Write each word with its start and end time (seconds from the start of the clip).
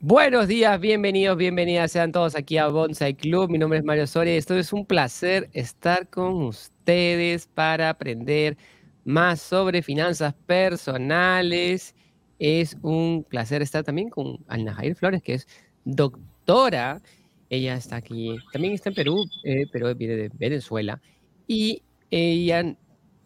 Buenos 0.00 0.46
días, 0.46 0.80
bienvenidos, 0.80 1.36
bienvenidas 1.36 1.90
sean 1.90 2.12
todos 2.12 2.36
aquí 2.36 2.56
a 2.56 2.68
Bonsai 2.68 3.14
Club. 3.14 3.50
Mi 3.50 3.58
nombre 3.58 3.80
es 3.80 3.84
Mario 3.84 4.06
Soria 4.06 4.34
y 4.34 4.36
esto 4.36 4.54
es 4.56 4.72
un 4.72 4.86
placer 4.86 5.50
estar 5.52 6.08
con 6.08 6.40
ustedes 6.44 7.48
para 7.48 7.90
aprender 7.90 8.56
más 9.04 9.40
sobre 9.42 9.82
finanzas 9.82 10.34
personales. 10.46 11.96
Es 12.38 12.76
un 12.82 13.26
placer 13.28 13.60
estar 13.60 13.82
también 13.82 14.08
con 14.08 14.38
Alna 14.46 14.72
Jair 14.72 14.94
Flores, 14.94 15.20
que 15.20 15.34
es 15.34 15.48
doctora. 15.84 17.02
Ella 17.50 17.74
está 17.74 17.96
aquí, 17.96 18.36
también 18.52 18.74
está 18.74 18.90
en 18.90 18.94
Perú, 18.94 19.24
eh, 19.42 19.66
pero 19.72 19.92
viene 19.96 20.14
de 20.14 20.30
Venezuela. 20.32 21.02
Y 21.48 21.82
ella 22.08 22.76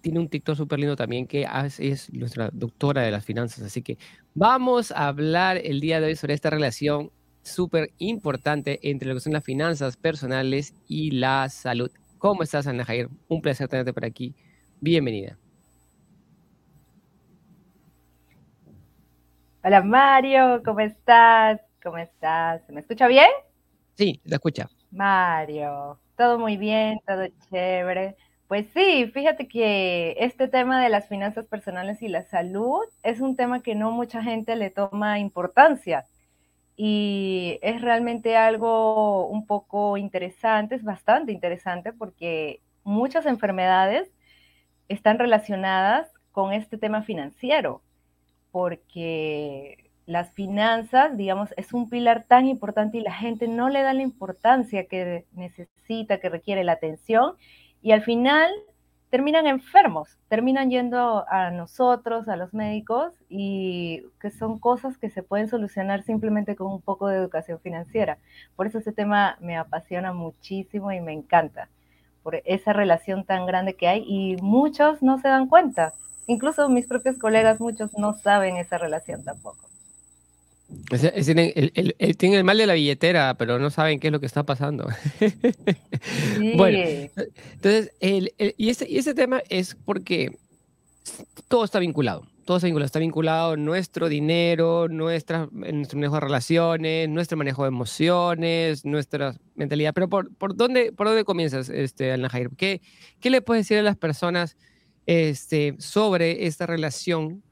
tiene 0.01 0.21
un 0.21 0.29
TikTok 0.29 0.57
súper 0.57 0.79
lindo 0.79 0.97
también 0.97 1.27
que 1.27 1.47
es 1.79 2.13
nuestra 2.15 2.49
doctora 2.51 3.03
de 3.03 3.11
las 3.11 3.27
finanzas. 3.27 3.63
Así 3.63 3.83
que 3.83 3.99
vamos 4.35 4.93
a 4.93 5.09
hablar 5.09 5.59
el 5.59 5.81
día 5.81 6.01
de 6.01 6.07
hoy 6.07 6.17
sobre 6.17 6.35
esta 6.35 6.51
relación 6.51 7.11
súper 7.43 7.91
importante 7.99 8.79
entre 8.89 9.09
lo 9.09 9.15
que 9.15 9.21
son 9.21 9.33
las 9.33 9.45
finanzas 9.45 9.97
personales 9.97 10.75
y 10.89 11.11
la 11.11 11.49
salud. 11.49 11.91
¿Cómo 12.19 12.43
estás, 12.43 12.67
Ana 12.67 12.85
Jair? 12.85 13.09
Un 13.29 13.43
placer 13.43 13.69
tenerte 13.69 13.93
por 13.93 14.05
aquí. 14.05 14.35
Bienvenida. 14.81 15.37
Hola 19.65 19.83
Mario, 19.83 20.63
¿cómo 20.65 20.81
estás? 20.81 21.61
¿Cómo 21.83 21.99
estás? 21.99 22.63
¿Me 22.69 22.81
escucha 22.81 23.07
bien? 23.07 23.29
Sí, 23.97 24.21
te 24.25 24.35
escucha. 24.35 24.69
Mario, 24.91 26.01
todo 26.17 26.39
muy 26.39 26.57
bien, 26.57 27.01
todo 27.07 27.27
chévere. 27.51 28.17
Pues 28.53 28.67
sí, 28.75 29.11
fíjate 29.15 29.49
que 29.49 30.15
este 30.19 30.47
tema 30.47 30.83
de 30.83 30.91
las 30.91 31.09
finanzas 31.09 31.47
personales 31.47 32.03
y 32.03 32.09
la 32.09 32.23
salud 32.23 32.83
es 33.03 33.23
un 33.23 33.35
tema 33.35 33.63
que 33.63 33.75
no 33.75 33.93
mucha 33.93 34.23
gente 34.23 34.57
le 34.57 34.69
toma 34.69 35.19
importancia 35.19 36.05
y 36.77 37.59
es 37.63 37.81
realmente 37.81 38.37
algo 38.37 39.27
un 39.27 39.47
poco 39.47 39.97
interesante, 39.97 40.75
es 40.75 40.85
bastante 40.85 41.33
interesante 41.33 41.95
porque 41.95 42.61
muchas 42.85 43.25
enfermedades 43.25 44.13
están 44.89 45.19
relacionadas 45.19 46.13
con 46.31 46.53
este 46.53 46.77
tema 46.77 47.01
financiero, 47.01 47.81
porque 48.51 49.91
las 50.05 50.31
finanzas, 50.33 51.17
digamos, 51.17 51.55
es 51.57 51.73
un 51.73 51.89
pilar 51.89 52.27
tan 52.29 52.47
importante 52.47 52.99
y 52.99 53.01
la 53.01 53.15
gente 53.15 53.49
no 53.49 53.71
le 53.71 53.81
da 53.81 53.95
la 53.95 54.03
importancia 54.03 54.85
que 54.89 55.25
necesita, 55.33 56.21
que 56.21 56.29
requiere 56.29 56.65
la 56.65 56.73
atención 56.73 57.37
y 57.83 57.93
al 57.93 58.03
final 58.03 58.51
terminan 59.11 59.47
enfermos, 59.47 60.17
terminan 60.29 60.71
yendo 60.71 61.27
a 61.29 61.51
nosotros, 61.51 62.29
a 62.29 62.37
los 62.37 62.55
médicos, 62.55 63.13
y 63.29 64.05
que 64.21 64.31
son 64.31 64.59
cosas 64.59 64.97
que 64.97 65.11
se 65.11 65.23
pueden 65.23 65.49
solucionar 65.49 66.03
simplemente 66.03 66.57
con 66.57 66.69
un 66.69 66.81
poco 66.81 67.09
de 67.09 67.19
educación 67.19 67.61
financiera. 67.61 68.17
Por 68.57 68.67
eso 68.67 68.79
ese 68.79 68.93
tema 68.93 69.37
me 69.41 69.59
apasiona 69.59 70.15
muchísimo 70.15 70.93
y 70.93 71.01
me 71.01 71.13
encanta, 71.13 71.69
por 72.23 72.37
esa 72.47 72.73
relación 72.73 73.25
tan 73.25 73.45
grande 73.45 73.75
que 73.75 73.89
hay 73.89 74.03
y 74.07 74.37
muchos 74.41 75.03
no 75.03 75.19
se 75.19 75.29
dan 75.29 75.49
cuenta. 75.49 75.93
Incluso 76.27 76.71
mis 76.71 76.87
propios 76.87 77.19
colegas, 77.19 77.61
muchos 77.61 77.93
no 77.99 78.15
saben 78.15 78.57
esa 78.57 78.79
relación 78.79 79.25
tampoco. 79.25 79.72
Él 80.91 82.17
tiene 82.17 82.37
el 82.37 82.45
mal 82.45 82.59
de 82.59 82.67
la 82.67 82.75
billetera, 82.75 83.35
pero 83.39 83.59
no 83.59 83.71
saben 83.71 84.01
qué 84.01 84.09
es 84.09 84.13
lo 84.13 84.21
que 84.21 84.27
está 84.27 84.45
pasando. 84.45 84.89
Bueno, 86.57 86.79
entonces, 86.79 87.93
el, 88.01 88.35
y, 88.39 88.71
ese, 88.71 88.89
y 88.89 88.99
ese 88.99 89.15
tema 89.15 89.43
es 89.49 89.77
porque 89.85 90.37
todo 91.49 91.65
está 91.65 91.79
vinculado. 91.79 92.27
Todo 92.45 92.57
está 92.57 92.67
vinculado. 92.67 92.87
Está 92.87 92.99
vinculado 92.99 93.57
nuestro 93.57 94.09
dinero, 94.09 94.89
nuestra, 94.89 95.49
nuestro 95.53 95.99
manejo 95.99 96.15
de 96.15 96.21
relaciones, 96.21 97.09
nuestro 97.09 97.39
manejo 97.39 97.63
de 97.63 97.69
emociones, 97.69 98.85
nuestra 98.85 99.37
mentalidad. 99.55 99.93
Pero 99.95 100.09
¿por, 100.09 100.35
por, 100.35 100.57
dónde, 100.57 100.93
por 100.93 101.07
dónde 101.07 101.25
comienzas, 101.25 101.69
este, 101.69 102.13
Alnajair? 102.13 102.51
¿Qué, 102.57 102.83
¿Qué 103.21 103.31
le 103.31 103.43
puedes 103.43 103.65
decir 103.67 103.79
a 103.79 103.83
las 103.83 103.97
personas 103.97 104.57
este, 105.07 105.77
sobre 105.79 106.47
esta 106.47 106.67
relación 106.67 107.43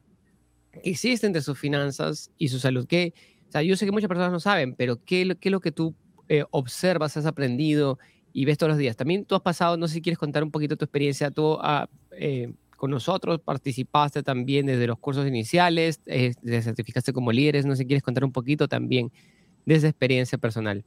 que 0.71 0.81
existe 0.85 1.27
entre 1.27 1.43
sus 1.43 1.59
finanzas 1.59 2.31
y 2.39 2.49
su 2.49 2.59
salud. 2.59 2.87
Que, 2.87 3.15
o 3.49 3.53
sea, 3.53 3.63
yo 3.63 3.77
sé 3.77 3.87
que 3.87 3.93
muchas 3.93 4.09
personas 4.09 4.33
no 4.33 4.41
saben, 4.41 4.75
pero 4.75 4.97
¿qué, 5.05 5.37
qué 5.41 5.49
es 5.49 5.53
lo 5.53 5.61
que 5.61 5.73
tú 5.73 5.95
eh, 6.29 6.45
observas, 6.51 7.17
has 7.17 7.27
aprendido 7.27 7.99
y 8.33 8.45
ves 8.45 8.59
todos 8.59 8.71
los 8.71 8.79
días? 8.79 8.97
También 8.97 9.25
tú 9.25 9.35
has 9.35 9.43
pasado, 9.43 9.77
no 9.77 9.89
sé 9.89 9.95
si 9.95 10.03
quieres 10.03 10.19
contar 10.19 10.43
un 10.43 10.51
poquito 10.51 10.77
tu 10.77 10.85
experiencia, 10.85 11.33
ah, 11.61 11.89
eh, 12.13 12.53
con 12.77 12.91
nosotros 12.91 13.41
participaste 13.41 14.23
también 14.23 14.67
desde 14.67 14.87
los 14.87 14.99
cursos 14.99 15.27
iniciales, 15.27 16.01
eh, 16.07 16.33
te 16.43 16.63
certificaste 16.63 17.13
como 17.13 17.31
líderes, 17.31 17.67
no 17.67 17.75
sé 17.75 17.83
si 17.83 17.87
quieres 17.87 18.03
contar 18.03 18.25
un 18.25 18.33
poquito 18.33 18.69
también 18.69 19.13
de 19.67 19.75
esa 19.75 19.89
experiencia 19.89 20.39
personal. 20.39 20.85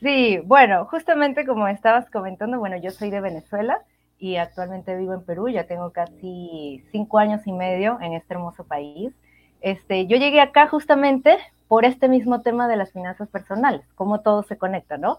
Sí, 0.00 0.38
bueno, 0.44 0.84
justamente 0.86 1.44
como 1.44 1.66
estabas 1.68 2.08
comentando, 2.08 2.58
bueno, 2.58 2.76
yo 2.80 2.90
soy 2.90 3.10
de 3.10 3.20
Venezuela, 3.20 3.78
y 4.18 4.36
actualmente 4.36 4.96
vivo 4.96 5.14
en 5.14 5.22
Perú, 5.22 5.48
ya 5.48 5.64
tengo 5.64 5.92
casi 5.92 6.84
cinco 6.90 7.18
años 7.18 7.46
y 7.46 7.52
medio 7.52 7.98
en 8.00 8.14
este 8.14 8.34
hermoso 8.34 8.64
país. 8.64 9.12
Este, 9.60 10.06
yo 10.06 10.16
llegué 10.16 10.40
acá 10.40 10.68
justamente 10.68 11.36
por 11.68 11.84
este 11.84 12.08
mismo 12.08 12.42
tema 12.42 12.68
de 12.68 12.76
las 12.76 12.92
finanzas 12.92 13.28
personales, 13.28 13.82
cómo 13.94 14.20
todo 14.20 14.42
se 14.42 14.56
conecta, 14.56 14.96
¿no? 14.96 15.18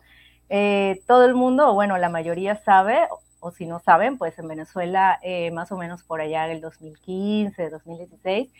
Eh, 0.49 1.01
todo 1.07 1.25
el 1.25 1.35
mundo, 1.35 1.69
o 1.69 1.73
bueno, 1.73 1.97
la 1.97 2.09
mayoría 2.09 2.55
sabe, 2.55 2.97
o, 3.39 3.51
si 3.51 3.65
no 3.65 3.79
saben, 3.79 4.17
pues 4.17 4.37
en 4.39 4.47
Venezuela, 4.47 5.19
eh, 5.21 5.51
más 5.51 5.71
o 5.71 5.77
menos 5.77 6.03
por 6.03 6.21
allá 6.21 6.47
del 6.47 6.59
2015, 6.59 7.69
2016, 7.69 8.51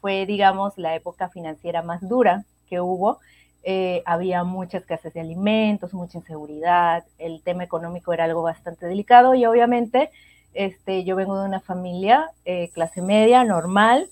fue, 0.00 0.24
digamos, 0.26 0.78
la 0.78 0.94
época 0.94 1.28
financiera 1.28 1.82
más 1.82 2.08
dura 2.08 2.44
que 2.66 2.80
hubo 2.80 3.18
eh, 3.64 4.02
había 4.06 4.44
mucha 4.44 4.78
escasez 4.78 5.14
de 5.14 5.20
alimentos, 5.20 5.94
mucha 5.94 6.18
inseguridad, 6.18 7.04
el 7.18 7.42
tema 7.42 7.64
económico 7.64 8.12
era 8.12 8.24
algo 8.24 8.42
bastante 8.42 8.86
delicado 8.86 9.34
y 9.34 9.46
obviamente 9.46 10.10
este, 10.54 11.04
yo 11.04 11.16
vengo 11.16 11.38
de 11.38 11.46
una 11.46 11.60
familia 11.60 12.30
eh, 12.44 12.70
clase 12.70 13.02
media, 13.02 13.44
normal, 13.44 14.08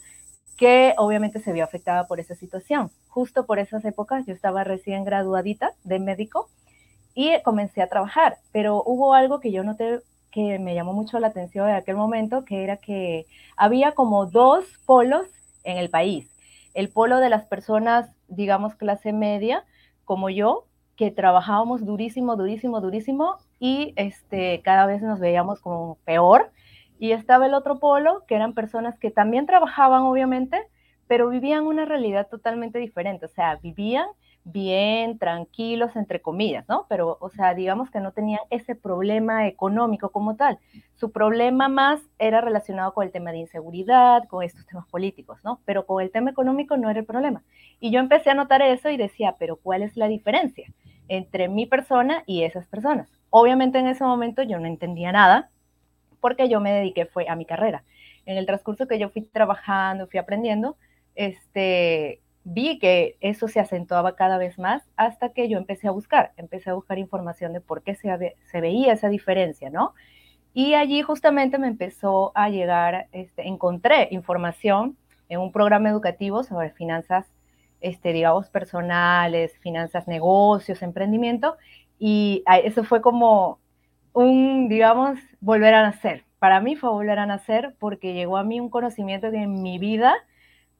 que 0.56 0.94
obviamente 0.98 1.40
se 1.40 1.52
vio 1.52 1.64
afectada 1.64 2.06
por 2.06 2.20
esa 2.20 2.34
situación. 2.34 2.90
Justo 3.08 3.46
por 3.46 3.58
esas 3.58 3.84
épocas 3.84 4.26
yo 4.26 4.34
estaba 4.34 4.62
recién 4.62 5.04
graduadita 5.04 5.72
de 5.84 5.98
médico 5.98 6.48
y 7.14 7.40
comencé 7.42 7.82
a 7.82 7.88
trabajar, 7.88 8.38
pero 8.52 8.82
hubo 8.84 9.14
algo 9.14 9.40
que 9.40 9.52
yo 9.52 9.64
noté 9.64 10.00
que 10.30 10.58
me 10.58 10.74
llamó 10.74 10.92
mucho 10.92 11.18
la 11.18 11.28
atención 11.28 11.68
en 11.68 11.74
aquel 11.74 11.96
momento, 11.96 12.44
que 12.44 12.62
era 12.62 12.76
que 12.76 13.26
había 13.56 13.92
como 13.92 14.26
dos 14.26 14.64
polos 14.86 15.26
en 15.64 15.76
el 15.76 15.90
país. 15.90 16.28
El 16.72 16.88
polo 16.88 17.18
de 17.18 17.30
las 17.30 17.46
personas 17.46 18.10
digamos, 18.30 18.74
clase 18.74 19.12
media, 19.12 19.64
como 20.04 20.30
yo, 20.30 20.66
que 20.96 21.10
trabajábamos 21.10 21.84
durísimo, 21.84 22.36
durísimo, 22.36 22.80
durísimo 22.80 23.36
y 23.58 23.92
este, 23.96 24.60
cada 24.62 24.86
vez 24.86 25.02
nos 25.02 25.20
veíamos 25.20 25.60
como 25.60 25.96
peor. 26.04 26.50
Y 26.98 27.12
estaba 27.12 27.46
el 27.46 27.54
otro 27.54 27.78
polo, 27.78 28.24
que 28.26 28.34
eran 28.34 28.52
personas 28.52 28.98
que 28.98 29.10
también 29.10 29.46
trabajaban, 29.46 30.02
obviamente, 30.02 30.60
pero 31.06 31.30
vivían 31.30 31.66
una 31.66 31.86
realidad 31.86 32.28
totalmente 32.28 32.78
diferente. 32.78 33.24
O 33.24 33.28
sea, 33.28 33.56
vivían 33.56 34.06
bien, 34.44 35.18
tranquilos, 35.18 35.94
entre 35.96 36.20
comillas, 36.20 36.68
¿no? 36.68 36.86
Pero, 36.88 37.18
o 37.20 37.30
sea, 37.30 37.54
digamos 37.54 37.90
que 37.90 38.00
no 38.00 38.12
tenían 38.12 38.40
ese 38.50 38.74
problema 38.74 39.46
económico 39.46 40.10
como 40.10 40.36
tal. 40.36 40.58
Su 40.94 41.12
problema 41.12 41.68
más 41.68 42.00
era 42.18 42.40
relacionado 42.40 42.94
con 42.94 43.04
el 43.04 43.12
tema 43.12 43.32
de 43.32 43.38
inseguridad, 43.38 44.24
con 44.28 44.42
estos 44.42 44.66
temas 44.66 44.86
políticos, 44.88 45.40
¿no? 45.44 45.60
Pero 45.64 45.86
con 45.86 46.02
el 46.02 46.10
tema 46.10 46.30
económico 46.30 46.76
no 46.76 46.90
era 46.90 47.00
el 47.00 47.06
problema. 47.06 47.42
Y 47.80 47.90
yo 47.90 48.00
empecé 48.00 48.30
a 48.30 48.34
notar 48.34 48.62
eso 48.62 48.90
y 48.90 48.96
decía, 48.96 49.36
pero 49.38 49.56
¿cuál 49.56 49.82
es 49.82 49.96
la 49.96 50.08
diferencia 50.08 50.72
entre 51.08 51.48
mi 51.48 51.66
persona 51.66 52.22
y 52.26 52.42
esas 52.42 52.66
personas? 52.66 53.08
Obviamente 53.30 53.78
en 53.78 53.86
ese 53.86 54.04
momento 54.04 54.42
yo 54.42 54.58
no 54.58 54.66
entendía 54.66 55.12
nada 55.12 55.50
porque 56.20 56.48
yo 56.48 56.60
me 56.60 56.72
dediqué 56.72 57.06
fue 57.06 57.28
a 57.28 57.36
mi 57.36 57.44
carrera. 57.44 57.84
En 58.26 58.36
el 58.36 58.46
transcurso 58.46 58.86
que 58.86 58.98
yo 58.98 59.10
fui 59.10 59.22
trabajando, 59.22 60.06
fui 60.06 60.18
aprendiendo, 60.18 60.76
este, 61.14 62.20
vi 62.44 62.78
que 62.78 63.16
eso 63.20 63.48
se 63.48 63.60
acentuaba 63.60 64.16
cada 64.16 64.38
vez 64.38 64.58
más 64.58 64.82
hasta 64.96 65.32
que 65.32 65.48
yo 65.48 65.58
empecé 65.58 65.88
a 65.88 65.92
buscar, 65.92 66.32
empecé 66.36 66.70
a 66.70 66.74
buscar 66.74 66.98
información 66.98 67.52
de 67.52 67.60
por 67.60 67.82
qué 67.82 67.94
se, 67.94 68.36
se 68.50 68.60
veía 68.60 68.92
esa 68.92 69.08
diferencia, 69.08 69.70
¿no? 69.70 69.94
Y 70.52 70.74
allí 70.74 71.02
justamente 71.02 71.58
me 71.58 71.68
empezó 71.68 72.32
a 72.34 72.48
llegar, 72.48 73.08
este, 73.12 73.46
encontré 73.46 74.08
información 74.10 74.96
en 75.28 75.40
un 75.40 75.52
programa 75.52 75.88
educativo 75.90 76.42
sobre 76.42 76.70
finanzas, 76.70 77.26
este, 77.80 78.12
digamos, 78.12 78.48
personales, 78.50 79.56
finanzas, 79.58 80.08
negocios, 80.08 80.82
emprendimiento, 80.82 81.56
y 81.98 82.42
eso 82.64 82.82
fue 82.82 83.00
como 83.00 83.60
un, 84.12 84.68
digamos, 84.68 85.18
volver 85.40 85.74
a 85.74 85.82
nacer. 85.82 86.24
Para 86.38 86.60
mí 86.60 86.74
fue 86.74 86.90
volver 86.90 87.18
a 87.18 87.26
nacer 87.26 87.74
porque 87.78 88.14
llegó 88.14 88.38
a 88.38 88.44
mí 88.44 88.58
un 88.58 88.70
conocimiento 88.70 89.30
que 89.30 89.42
en 89.42 89.62
mi 89.62 89.78
vida 89.78 90.14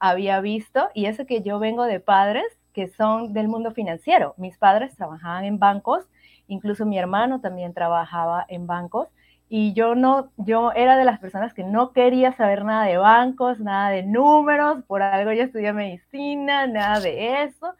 había 0.00 0.40
visto, 0.40 0.88
y 0.94 1.06
eso 1.06 1.26
que 1.26 1.42
yo 1.42 1.58
vengo 1.58 1.84
de 1.84 2.00
padres 2.00 2.44
que 2.72 2.88
son 2.88 3.32
del 3.32 3.48
mundo 3.48 3.72
financiero. 3.72 4.34
Mis 4.36 4.56
padres 4.56 4.96
trabajaban 4.96 5.44
en 5.44 5.58
bancos, 5.58 6.04
incluso 6.48 6.86
mi 6.86 6.98
hermano 6.98 7.40
también 7.40 7.74
trabajaba 7.74 8.44
en 8.48 8.66
bancos, 8.66 9.08
y 9.48 9.72
yo 9.72 9.96
no, 9.96 10.30
yo 10.36 10.72
era 10.72 10.96
de 10.96 11.04
las 11.04 11.18
personas 11.18 11.52
que 11.52 11.64
no 11.64 11.92
quería 11.92 12.32
saber 12.32 12.64
nada 12.64 12.84
de 12.84 12.96
bancos, 12.96 13.58
nada 13.58 13.90
de 13.90 14.04
números, 14.04 14.84
por 14.86 15.02
algo 15.02 15.32
yo 15.32 15.42
estudié 15.42 15.72
medicina, 15.72 16.66
nada 16.68 17.00
de 17.00 17.42
eso, 17.42 17.74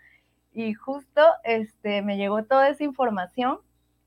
y 0.52 0.75
justo 0.75 1.23
este, 1.44 2.02
me 2.02 2.16
llegó 2.16 2.43
toda 2.43 2.69
esa 2.69 2.82
información 2.82 3.58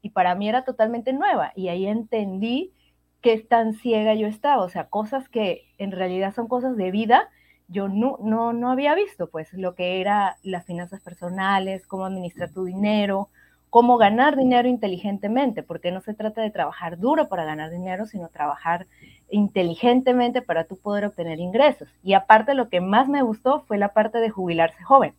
y 0.02 0.10
para 0.10 0.36
mí 0.36 0.50
era 0.50 0.66
totalmente 0.66 1.14
nueva, 1.14 1.54
y 1.56 1.70
ahí 1.70 1.88
entendí 1.88 2.74
qué 3.22 3.38
tan 3.40 3.74
ciega 3.74 4.14
yo 4.16 4.28
estaba, 4.28 4.62
o 4.62 4.70
sea, 4.70 4.90
cosas 4.90 5.30
que 5.30 5.66
en 5.78 5.92
realidad 5.94 6.34
son 6.36 6.50
cosas 6.50 6.76
de 6.76 6.92
vida, 6.92 7.30
yo 7.68 7.88
no, 7.88 8.18
no, 8.22 8.54
no 8.54 8.72
había 8.72 8.96
visto, 8.96 9.28
pues 9.28 9.54
lo 9.54 9.76
que 9.76 10.02
era 10.02 10.38
las 10.44 10.66
finanzas 10.66 11.02
personales, 11.02 11.88
cómo 11.88 12.06
administrar 12.06 12.52
tu 12.52 12.66
dinero, 12.66 13.30
cómo 13.70 13.98
ganar 13.98 14.36
dinero 14.36 14.68
inteligentemente, 14.68 15.64
porque 15.64 15.92
no 15.92 16.00
se 16.02 16.14
trata 16.14 16.42
de 16.42 16.52
trabajar 16.52 17.00
duro 17.00 17.28
para 17.28 17.46
ganar 17.46 17.72
dinero, 17.72 18.06
sino 18.06 18.30
trabajar 18.30 18.86
inteligentemente 19.32 20.44
para 20.44 20.66
tú 20.66 20.78
poder 20.78 21.06
obtener 21.06 21.40
ingresos. 21.40 21.90
Y 22.04 22.14
aparte 22.14 22.54
lo 22.54 22.70
que 22.70 22.82
más 22.82 23.10
me 23.10 23.24
gustó 23.24 23.62
fue 23.62 23.80
la 23.80 23.90
parte 23.90 24.20
de 24.20 24.30
jubilarse 24.30 24.84
joven, 24.84 25.16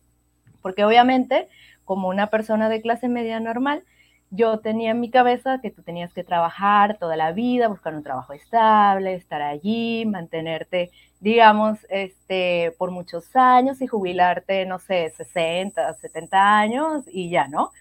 porque 0.61 0.85
obviamente 0.85 1.49
como 1.83 2.07
una 2.07 2.27
persona 2.27 2.69
de 2.69 2.81
clase 2.81 3.09
media 3.09 3.39
normal, 3.39 3.83
yo 4.35 4.59
tenía 4.59 4.91
en 4.91 4.99
mi 4.99 5.09
cabeza 5.09 5.59
que 5.61 5.71
tú 5.71 5.81
tenías 5.81 6.13
que 6.13 6.23
trabajar 6.23 6.97
toda 6.99 7.15
la 7.15 7.31
vida, 7.31 7.67
buscar 7.67 7.95
un 7.95 8.03
trabajo 8.03 8.33
estable, 8.33 9.15
estar 9.15 9.41
allí, 9.41 10.05
mantenerte, 10.05 10.91
digamos, 11.19 11.79
este, 11.89 12.73
por 12.77 12.91
muchos 12.91 13.35
años 13.35 13.81
y 13.81 13.87
jubilarte, 13.87 14.65
no 14.65 14.79
sé, 14.79 15.11
60, 15.15 15.93
70 15.93 16.59
años 16.59 17.05
y 17.07 17.29
ya, 17.29 17.47
¿no? 17.47 17.71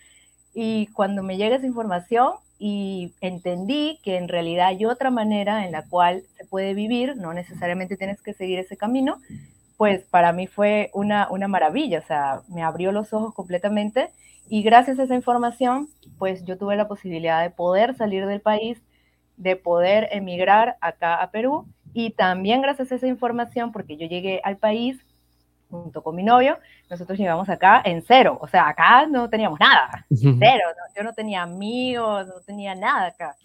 Y 0.55 0.87
cuando 0.89 1.23
me 1.23 1.37
llega 1.37 1.57
esa 1.57 1.67
información 1.67 2.35
y 2.59 3.13
entendí 3.21 3.99
que 4.03 4.17
en 4.17 4.29
realidad 4.29 4.69
hay 4.69 4.87
otra 4.87 5.11
manera 5.11 5.67
en 5.67 5.73
la 5.73 5.83
cual 5.83 6.23
se 6.37 6.45
puede 6.45 6.75
vivir, 6.75 7.17
no 7.17 7.35
necesariamente 7.35 7.97
tienes 7.97 8.23
que 8.23 8.35
seguir 8.35 8.59
ese 8.61 8.77
camino, 8.77 9.19
pues 9.77 10.05
para 10.05 10.33
mí 10.33 10.47
fue 10.47 10.91
una, 10.95 11.29
una 11.31 11.49
maravilla, 11.49 11.99
o 11.99 12.07
sea, 12.07 12.43
me 12.49 12.63
abrió 12.63 12.93
los 12.93 13.13
ojos 13.13 13.35
completamente 13.35 14.11
y 14.49 14.63
gracias 14.63 14.99
a 14.99 15.05
esa 15.05 15.15
información, 15.15 15.89
pues 16.19 16.45
yo 16.45 16.59
tuve 16.59 16.77
la 16.77 16.89
posibilidad 16.89 17.43
de 17.43 17.51
poder 17.51 17.97
salir 17.97 18.27
del 18.27 18.41
país, 18.41 18.83
de 19.37 19.57
poder 19.57 20.09
emigrar 20.13 20.77
acá 20.81 21.17
a 21.17 21.31
Perú 21.31 21.67
y 21.93 22.11
también 22.11 22.63
gracias 22.63 22.93
a 22.93 22.95
esa 22.97 23.07
información, 23.07 23.73
porque 23.73 23.97
yo 23.97 24.07
llegué 24.07 24.41
al 24.45 24.57
país 24.57 24.99
junto 25.71 26.03
con 26.03 26.15
mi 26.15 26.23
novio, 26.23 26.59
nosotros 26.89 27.19
llegamos 27.19 27.49
acá 27.49 27.83
en 27.85 28.03
cero, 28.03 28.39
o 28.41 28.47
sea, 28.47 28.69
acá 28.69 29.07
no 29.07 29.29
teníamos 29.29 29.59
nada, 29.59 30.07
cero, 30.09 30.65
yo 30.97 31.03
no 31.03 31.13
tenía 31.13 31.43
amigos, 31.43 32.27
no 32.29 32.41
tenía 32.47 32.75
nada 32.75 33.07
acá. 33.09 33.37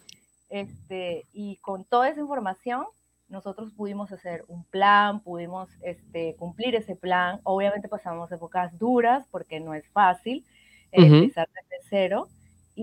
Este, 0.50 1.25
y 1.31 1.57
con 1.57 1.86
toda 1.86 2.10
esa 2.10 2.19
información, 2.19 2.86
nosotros 3.30 3.72
pudimos 3.74 4.12
hacer 4.12 4.44
un 4.48 4.63
plan, 4.65 5.22
pudimos 5.22 5.69
este, 5.83 6.36
cumplir 6.36 6.75
ese 6.75 6.95
plan. 6.95 7.39
Obviamente 7.44 7.88
pasamos 7.88 8.31
épocas 8.31 8.77
duras 8.80 9.25
porque 9.30 9.60
no 9.60 9.75
es 9.75 9.88
fácil 9.89 10.44
empezar 10.92 11.48
desde 11.54 11.86
cero, 11.89 12.27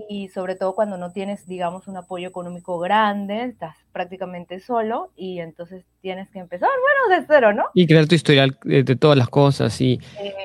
y 0.09 0.29
sobre 0.29 0.55
todo 0.55 0.75
cuando 0.75 0.97
no 0.97 1.11
tienes, 1.11 1.47
digamos, 1.47 1.87
un 1.87 1.97
apoyo 1.97 2.27
económico 2.27 2.79
grande, 2.79 3.45
estás 3.45 3.75
prácticamente 3.91 4.59
solo 4.59 5.11
y 5.15 5.39
entonces 5.39 5.85
tienes 6.01 6.29
que 6.29 6.39
empezar, 6.39 6.69
bueno, 6.69 7.19
de 7.19 7.25
cero, 7.27 7.53
¿no? 7.53 7.63
Y 7.73 7.87
crear 7.87 8.07
tu 8.07 8.15
historial 8.15 8.57
de, 8.63 8.83
todas 8.95 9.17
las 9.17 9.29
cosas. 9.29 9.79
Y, 9.81 9.99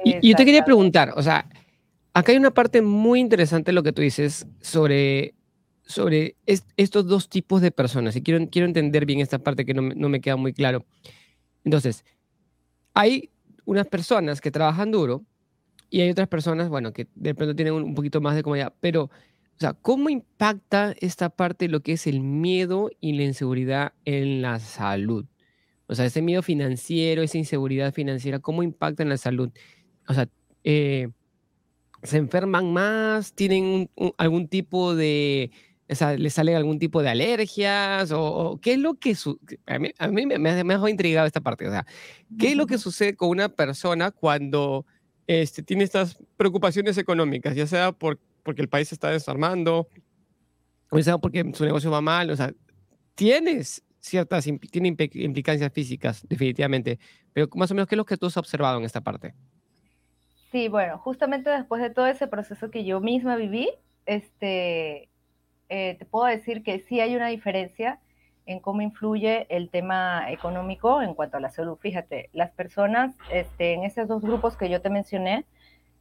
y, 0.05 0.29
yo 0.29 0.37
te 0.37 0.45
quería 0.45 0.65
preguntar, 0.65 1.13
o 1.17 1.23
sea, 1.23 1.47
acá 2.15 2.33
hay 2.33 2.39
una 2.39 2.53
parte 2.53 2.83
muy 2.83 3.21
interesante 3.21 3.71
de 3.71 3.75
lo 3.75 3.83
que 3.83 3.93
tú 3.93 4.03
dices 4.03 4.47
sobre, 4.61 5.35
sobre 5.85 6.37
estos 6.47 7.07
dos 7.07 7.29
tipos 7.29 7.61
de 7.61 7.71
personas 7.71 8.17
y 8.17 8.23
quiero, 8.23 8.49
quiero 8.49 8.67
entender 8.67 9.07
bien 9.07 9.21
esta 9.21 9.39
parte 9.39 9.65
que 9.65 9.75
no, 9.75 9.83
no 9.83 10.09
me 10.09 10.21
queda 10.21 10.37
muy 10.37 10.53
claro. 10.53 10.85
Entonces, 11.65 12.05
hay 12.95 13.31
unas 13.65 13.87
personas 13.87 14.41
que 14.41 14.51
trabajan 14.51 14.91
duro 14.91 15.25
y 15.93 16.01
hay 16.01 16.11
otras 16.11 16.27
personas, 16.27 16.71
bueno, 16.71 16.93
que 16.93 17.07
de 17.15 17.35
pronto 17.35 17.55
tienen 17.55 17.75
un, 17.75 17.95
poquito 17.95 18.23
más 18.23 18.35
de 18.35 18.43
comodidad, 18.43 18.73
pero 18.81 19.11
sea, 19.63 19.75
¿cómo 19.75 20.11
impacta 20.11 20.95
esta 21.01 21.31
parte 21.31 21.69
lo 21.69 21.81
que 21.81 21.93
es 21.93 22.07
el 22.07 22.21
miedo 22.21 22.91
y 23.01 23.13
la 23.15 23.25
inseguridad 23.25 23.93
en 24.05 24.43
la 24.43 24.59
salud? 24.59 25.25
O 25.87 25.95
sea, 25.95 26.07
ese 26.07 26.23
miedo 26.23 26.43
financiero, 26.43 27.23
esa 27.23 27.39
inseguridad 27.39 27.93
financiera, 27.93 28.39
¿cómo 28.39 28.63
impacta 28.63 29.03
en 29.03 29.09
la 29.09 29.19
salud? 29.19 29.51
O 30.09 30.15
sea, 30.15 30.29
eh, 30.65 31.09
¿se 32.03 32.17
enferman 32.17 32.73
más? 32.73 33.35
¿Tienen 33.35 33.91
algún 34.17 34.49
tipo 34.49 34.95
de... 34.95 35.51
O 35.89 35.95
sea, 35.95 36.17
¿les 36.17 36.33
salen 36.33 36.57
algún 36.57 36.79
tipo 36.79 37.03
de 37.03 37.11
alergias? 37.11 38.11
¿O, 38.13 38.59
qué 38.63 38.73
es 38.73 38.79
lo 38.79 38.95
que... 38.95 39.15
a 39.67 39.79
mí, 39.79 39.91
a 39.99 40.09
mí 40.09 40.27
me, 40.27 40.39
me, 40.39 40.75
ha 40.75 40.91
intrigado 40.91 41.27
esta 41.27 41.43
parte. 41.43 41.69
O 41.69 41.71
sea, 41.71 41.85
¿qué 42.39 42.53
es 42.53 42.57
lo 42.57 42.67
que 42.67 42.79
sucede 42.79 43.15
con 43.15 43.29
una 43.29 43.51
persona 43.51 44.11
cuando 44.11 44.87
este, 45.27 45.63
tiene 45.63 45.85
estas 45.85 46.17
preocupaciones 46.37 46.97
económicas? 46.97 47.55
Ya 47.55 47.67
sea 47.67 47.93
por 47.93 48.19
porque 48.43 48.63
el 48.63 48.69
país 48.69 48.89
se 48.89 48.95
está 48.95 49.11
desarmando, 49.11 49.89
o 50.91 51.03
sea 51.03 51.19
porque 51.19 51.51
su 51.55 51.65
negocio 51.65 51.91
va 51.91 52.01
mal, 52.01 52.31
o 52.31 52.37
sea, 52.37 52.53
tienes 53.15 53.85
ciertas, 54.01 54.45
tiene 54.71 54.89
implicancias 54.89 55.73
físicas, 55.73 56.27
definitivamente, 56.29 56.99
pero 57.33 57.49
más 57.55 57.71
o 57.71 57.75
menos, 57.75 57.89
¿qué 57.89 57.95
es 57.95 57.99
lo 57.99 58.05
que 58.05 58.17
tú 58.17 58.27
has 58.27 58.37
observado 58.37 58.79
en 58.79 58.85
esta 58.85 59.01
parte? 59.01 59.35
Sí, 60.51 60.69
bueno, 60.69 60.99
justamente 60.99 61.49
después 61.49 61.81
de 61.81 61.91
todo 61.91 62.07
ese 62.07 62.27
proceso 62.27 62.71
que 62.71 62.85
yo 62.85 63.01
misma 63.01 63.37
viví, 63.37 63.71
este, 64.05 65.09
eh, 65.69 65.97
te 65.99 66.05
puedo 66.05 66.27
decir 66.27 66.63
que 66.63 66.81
sí 66.81 67.01
hay 67.01 67.17
una 67.17 67.29
diferencia 67.29 68.01
en 68.45 68.61
cómo 68.61 68.83
influye 68.83 69.47
el 69.49 69.71
tema 69.71 70.31
económico 70.31 71.01
en 71.01 71.15
cuanto 71.15 71.37
a 71.37 71.41
la 71.41 71.49
salud. 71.49 71.79
Fíjate, 71.81 72.29
las 72.33 72.51
personas 72.51 73.15
este, 73.31 73.73
en 73.75 73.85
esos 73.85 74.09
dos 74.09 74.21
grupos 74.23 74.57
que 74.57 74.69
yo 74.69 74.83
te 74.83 74.91
mencioné, 74.91 75.47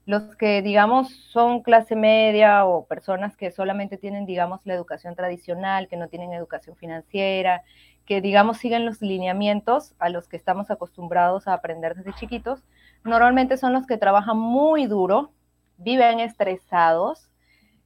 los 0.06 0.36
que, 0.36 0.62
digamos, 0.62 1.10
son 1.32 1.62
clase 1.62 1.96
media 1.96 2.66
o 2.66 2.86
personas 2.86 3.38
que 3.38 3.52
solamente 3.52 3.98
tienen, 3.98 4.26
digamos, 4.26 4.62
la 4.66 4.74
educación 4.74 5.16
tradicional, 5.16 5.88
que 5.88 5.98
no 5.98 6.08
tienen 6.08 6.34
educación 6.34 6.76
financiera, 6.76 7.64
que, 8.06 8.20
digamos, 8.20 8.58
siguen 8.58 8.86
los 8.86 9.02
lineamientos 9.02 9.94
a 10.00 10.10
los 10.10 10.28
que 10.28 10.38
estamos 10.38 10.72
acostumbrados 10.72 11.48
a 11.48 11.54
aprender 11.54 11.96
desde 11.96 12.14
chiquitos, 12.14 12.64
normalmente 13.04 13.58
son 13.58 13.74
los 13.74 13.86
que 13.86 13.98
trabajan 13.98 14.38
muy 14.38 14.88
duro, 14.88 15.32
viven 15.78 16.20
estresados, 16.20 17.30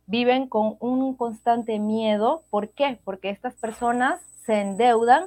viven 0.08 0.48
con 0.48 0.78
un 0.80 1.16
constante 1.16 1.80
miedo. 1.80 2.44
¿Por 2.50 2.70
qué? 2.70 3.00
Porque 3.04 3.30
estas 3.30 3.56
personas 3.56 4.22
se 4.46 4.62
endeudan 4.62 5.26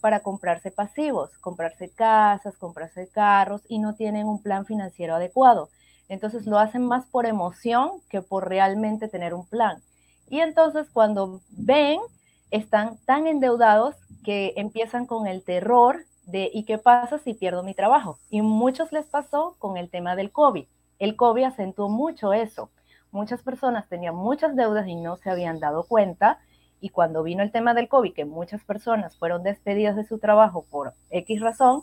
para 0.00 0.20
comprarse 0.20 0.70
pasivos, 0.70 1.36
comprarse 1.38 1.90
casas, 1.90 2.56
comprarse 2.56 3.08
carros 3.08 3.62
y 3.68 3.78
no 3.78 3.94
tienen 3.94 4.26
un 4.26 4.42
plan 4.42 4.64
financiero 4.64 5.14
adecuado. 5.14 5.68
Entonces 6.10 6.44
lo 6.44 6.58
hacen 6.58 6.84
más 6.84 7.06
por 7.06 7.24
emoción 7.24 8.02
que 8.10 8.20
por 8.20 8.48
realmente 8.48 9.06
tener 9.06 9.32
un 9.32 9.46
plan. 9.46 9.80
Y 10.28 10.40
entonces 10.40 10.88
cuando 10.92 11.40
ven, 11.50 12.00
están 12.50 12.98
tan 13.06 13.28
endeudados 13.28 13.94
que 14.24 14.52
empiezan 14.56 15.06
con 15.06 15.28
el 15.28 15.44
terror 15.44 16.04
de 16.26 16.50
¿y 16.52 16.64
qué 16.64 16.78
pasa 16.78 17.18
si 17.18 17.32
pierdo 17.32 17.62
mi 17.62 17.74
trabajo? 17.74 18.18
Y 18.28 18.42
muchos 18.42 18.90
les 18.90 19.06
pasó 19.06 19.54
con 19.60 19.76
el 19.76 19.88
tema 19.88 20.16
del 20.16 20.32
COVID. 20.32 20.66
El 20.98 21.14
COVID 21.14 21.44
acentuó 21.44 21.88
mucho 21.88 22.32
eso. 22.32 22.70
Muchas 23.12 23.42
personas 23.42 23.88
tenían 23.88 24.16
muchas 24.16 24.56
deudas 24.56 24.88
y 24.88 24.96
no 24.96 25.16
se 25.16 25.30
habían 25.30 25.60
dado 25.60 25.84
cuenta. 25.84 26.40
Y 26.80 26.88
cuando 26.88 27.22
vino 27.22 27.44
el 27.44 27.52
tema 27.52 27.72
del 27.72 27.88
COVID, 27.88 28.14
que 28.14 28.24
muchas 28.24 28.64
personas 28.64 29.16
fueron 29.16 29.44
despedidas 29.44 29.94
de 29.94 30.04
su 30.04 30.18
trabajo 30.18 30.66
por 30.70 30.94
X 31.10 31.40
razón, 31.40 31.82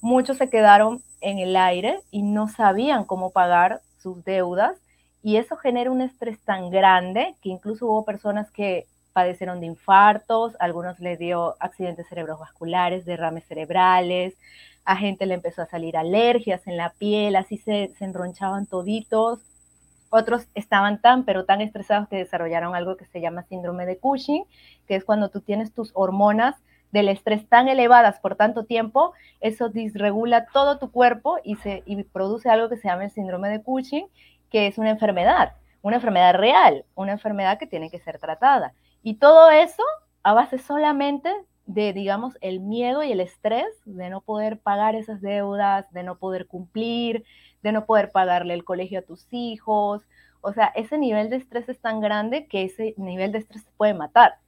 muchos 0.00 0.38
se 0.38 0.48
quedaron 0.48 1.02
en 1.20 1.38
el 1.38 1.56
aire 1.56 2.00
y 2.10 2.22
no 2.22 2.48
sabían 2.48 3.04
cómo 3.04 3.30
pagar 3.30 3.82
sus 3.98 4.24
deudas 4.24 4.76
y 5.22 5.36
eso 5.36 5.56
genera 5.56 5.90
un 5.90 6.00
estrés 6.00 6.38
tan 6.40 6.70
grande 6.70 7.34
que 7.42 7.50
incluso 7.50 7.86
hubo 7.86 8.04
personas 8.04 8.50
que 8.50 8.86
padecieron 9.12 9.60
de 9.60 9.66
infartos, 9.66 10.56
algunos 10.60 10.98
les 11.00 11.18
dio 11.18 11.56
accidentes 11.60 12.08
cerebrovasculares, 12.08 13.04
derrames 13.04 13.44
cerebrales, 13.44 14.34
a 14.84 14.96
gente 14.96 15.26
le 15.26 15.34
empezó 15.34 15.62
a 15.62 15.66
salir 15.66 15.96
alergias 15.96 16.66
en 16.66 16.76
la 16.76 16.90
piel, 16.90 17.36
así 17.36 17.58
se, 17.58 17.92
se 17.98 18.04
enronchaban 18.04 18.66
toditos. 18.66 19.40
Otros 20.08 20.46
estaban 20.54 21.00
tan, 21.00 21.24
pero 21.24 21.44
tan 21.44 21.60
estresados 21.60 22.08
que 22.08 22.16
desarrollaron 22.16 22.74
algo 22.74 22.96
que 22.96 23.04
se 23.06 23.20
llama 23.20 23.44
síndrome 23.44 23.86
de 23.86 23.98
Cushing, 23.98 24.44
que 24.88 24.96
es 24.96 25.04
cuando 25.04 25.28
tú 25.28 25.40
tienes 25.40 25.72
tus 25.72 25.90
hormonas 25.94 26.56
del 26.92 27.08
estrés 27.08 27.48
tan 27.48 27.68
elevadas 27.68 28.18
por 28.20 28.36
tanto 28.36 28.64
tiempo, 28.64 29.12
eso 29.40 29.68
disregula 29.68 30.46
todo 30.46 30.78
tu 30.78 30.90
cuerpo 30.90 31.38
y, 31.44 31.56
se, 31.56 31.84
produce 32.12 32.48
algo 32.48 32.68
que 32.68 32.76
se 32.76 32.88
llama 32.88 33.04
el 33.04 33.10
síndrome 33.10 33.48
de 33.48 33.62
Cushing, 33.62 34.06
que 34.50 34.66
es 34.66 34.78
una 34.78 34.90
enfermedad, 34.90 35.52
una 35.82 35.96
enfermedad 35.96 36.34
real, 36.34 36.84
una 36.94 37.12
enfermedad 37.12 37.58
que 37.58 37.66
tiene 37.66 37.90
que 37.90 38.00
ser 38.00 38.18
tratada. 38.18 38.74
Y 39.02 39.14
todo 39.14 39.50
eso 39.50 39.82
a 40.22 40.34
base 40.34 40.58
solamente 40.58 41.32
de, 41.66 41.92
digamos, 41.92 42.36
el 42.40 42.60
miedo 42.60 43.02
y 43.02 43.12
el 43.12 43.20
estrés 43.20 43.66
de 43.84 44.10
no 44.10 44.20
poder 44.20 44.58
pagar 44.58 44.96
esas 44.96 45.20
deudas, 45.20 45.90
de 45.92 46.02
no 46.02 46.18
poder 46.18 46.46
cumplir, 46.46 47.24
de 47.62 47.72
no 47.72 47.86
poder 47.86 48.10
pagarle 48.10 48.54
el 48.54 48.64
colegio 48.64 48.98
a 48.98 49.02
tus 49.02 49.26
hijos. 49.30 50.02
O 50.40 50.52
sea, 50.52 50.66
ese 50.74 50.98
nivel 50.98 51.30
de 51.30 51.36
estrés 51.36 51.68
es 51.68 51.78
tan 51.80 52.00
grande 52.00 52.46
que 52.46 52.64
ese 52.64 52.94
nivel 52.96 53.30
de 53.32 53.38
estrés 53.38 53.64
puede 53.76 53.94
matar. 53.94 54.38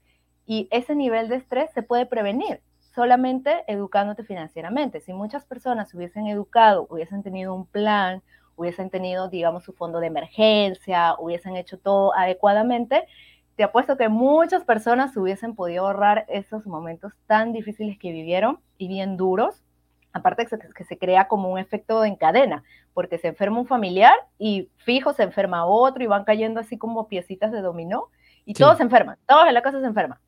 Y 0.46 0.68
ese 0.70 0.94
nivel 0.94 1.28
de 1.28 1.36
estrés 1.36 1.70
se 1.72 1.82
puede 1.82 2.06
prevenir 2.06 2.60
solamente 2.94 3.64
educándote 3.68 4.24
financieramente. 4.24 5.00
Si 5.00 5.12
muchas 5.12 5.46
personas 5.46 5.94
hubiesen 5.94 6.26
educado, 6.26 6.86
hubiesen 6.90 7.22
tenido 7.22 7.54
un 7.54 7.66
plan, 7.66 8.22
hubiesen 8.56 8.90
tenido, 8.90 9.28
digamos, 9.28 9.64
su 9.64 9.72
fondo 9.72 10.00
de 10.00 10.08
emergencia, 10.08 11.14
hubiesen 11.18 11.56
hecho 11.56 11.78
todo 11.78 12.14
adecuadamente, 12.14 13.06
te 13.56 13.64
apuesto 13.64 13.96
que 13.96 14.08
muchas 14.08 14.64
personas 14.64 15.16
hubiesen 15.16 15.54
podido 15.54 15.86
ahorrar 15.86 16.24
esos 16.28 16.66
momentos 16.66 17.12
tan 17.26 17.52
difíciles 17.52 17.98
que 17.98 18.12
vivieron 18.12 18.60
y 18.78 18.88
bien 18.88 19.16
duros. 19.16 19.62
Aparte 20.14 20.46
que 20.46 20.84
se 20.84 20.98
crea 20.98 21.26
como 21.26 21.50
un 21.50 21.58
efecto 21.58 22.04
en 22.04 22.16
cadena, 22.16 22.64
porque 22.92 23.16
se 23.16 23.28
enferma 23.28 23.60
un 23.60 23.66
familiar 23.66 24.14
y 24.38 24.68
fijo 24.76 25.14
se 25.14 25.22
enferma 25.22 25.64
otro 25.64 26.04
y 26.04 26.06
van 26.06 26.24
cayendo 26.24 26.60
así 26.60 26.76
como 26.76 27.08
piecitas 27.08 27.50
de 27.50 27.62
dominó 27.62 28.08
y 28.44 28.52
todos 28.52 28.76
se 28.76 28.82
enferman, 28.82 29.16
todos 29.26 29.48
en 29.48 29.54
la 29.54 29.62
casa 29.62 29.80
se 29.80 29.86
enferman. 29.86 30.18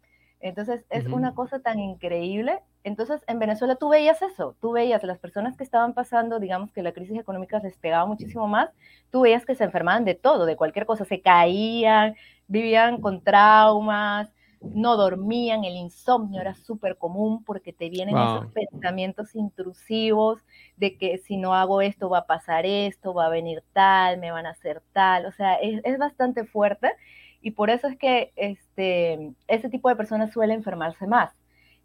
Entonces 0.44 0.84
es 0.90 1.06
una 1.06 1.34
cosa 1.34 1.60
tan 1.60 1.78
increíble. 1.78 2.60
Entonces 2.82 3.22
en 3.28 3.38
Venezuela 3.38 3.76
tú 3.76 3.88
veías 3.88 4.20
eso, 4.20 4.54
tú 4.60 4.72
veías 4.72 5.02
las 5.02 5.18
personas 5.18 5.56
que 5.56 5.64
estaban 5.64 5.94
pasando, 5.94 6.38
digamos 6.38 6.70
que 6.70 6.82
la 6.82 6.92
crisis 6.92 7.18
económica 7.18 7.60
les 7.60 7.78
pegaba 7.78 8.04
muchísimo 8.04 8.46
más, 8.46 8.68
tú 9.10 9.22
veías 9.22 9.46
que 9.46 9.54
se 9.54 9.64
enfermaban 9.64 10.04
de 10.04 10.14
todo, 10.14 10.44
de 10.44 10.56
cualquier 10.56 10.84
cosa, 10.84 11.06
se 11.06 11.22
caían, 11.22 12.14
vivían 12.46 13.00
con 13.00 13.22
traumas, 13.22 14.34
no 14.60 14.98
dormían, 14.98 15.64
el 15.64 15.76
insomnio 15.76 16.42
era 16.42 16.54
súper 16.54 16.98
común 16.98 17.42
porque 17.42 17.72
te 17.72 17.88
vienen 17.88 18.14
esos 18.14 18.46
pensamientos 18.52 19.34
intrusivos 19.34 20.44
de 20.76 20.98
que 20.98 21.16
si 21.16 21.38
no 21.38 21.54
hago 21.54 21.80
esto 21.80 22.10
va 22.10 22.18
a 22.18 22.26
pasar 22.26 22.66
esto, 22.66 23.14
va 23.14 23.26
a 23.26 23.30
venir 23.30 23.64
tal, 23.72 24.18
me 24.18 24.30
van 24.30 24.44
a 24.44 24.50
hacer 24.50 24.82
tal, 24.92 25.24
o 25.24 25.32
sea, 25.32 25.54
es, 25.54 25.80
es 25.84 25.96
bastante 25.96 26.44
fuerte 26.44 26.92
y 27.44 27.50
por 27.50 27.68
eso 27.68 27.86
es 27.86 27.98
que 27.98 28.32
este, 28.36 29.34
ese 29.48 29.68
tipo 29.68 29.90
de 29.90 29.96
personas 29.96 30.32
suele 30.32 30.54
enfermarse 30.54 31.06
más. 31.06 31.30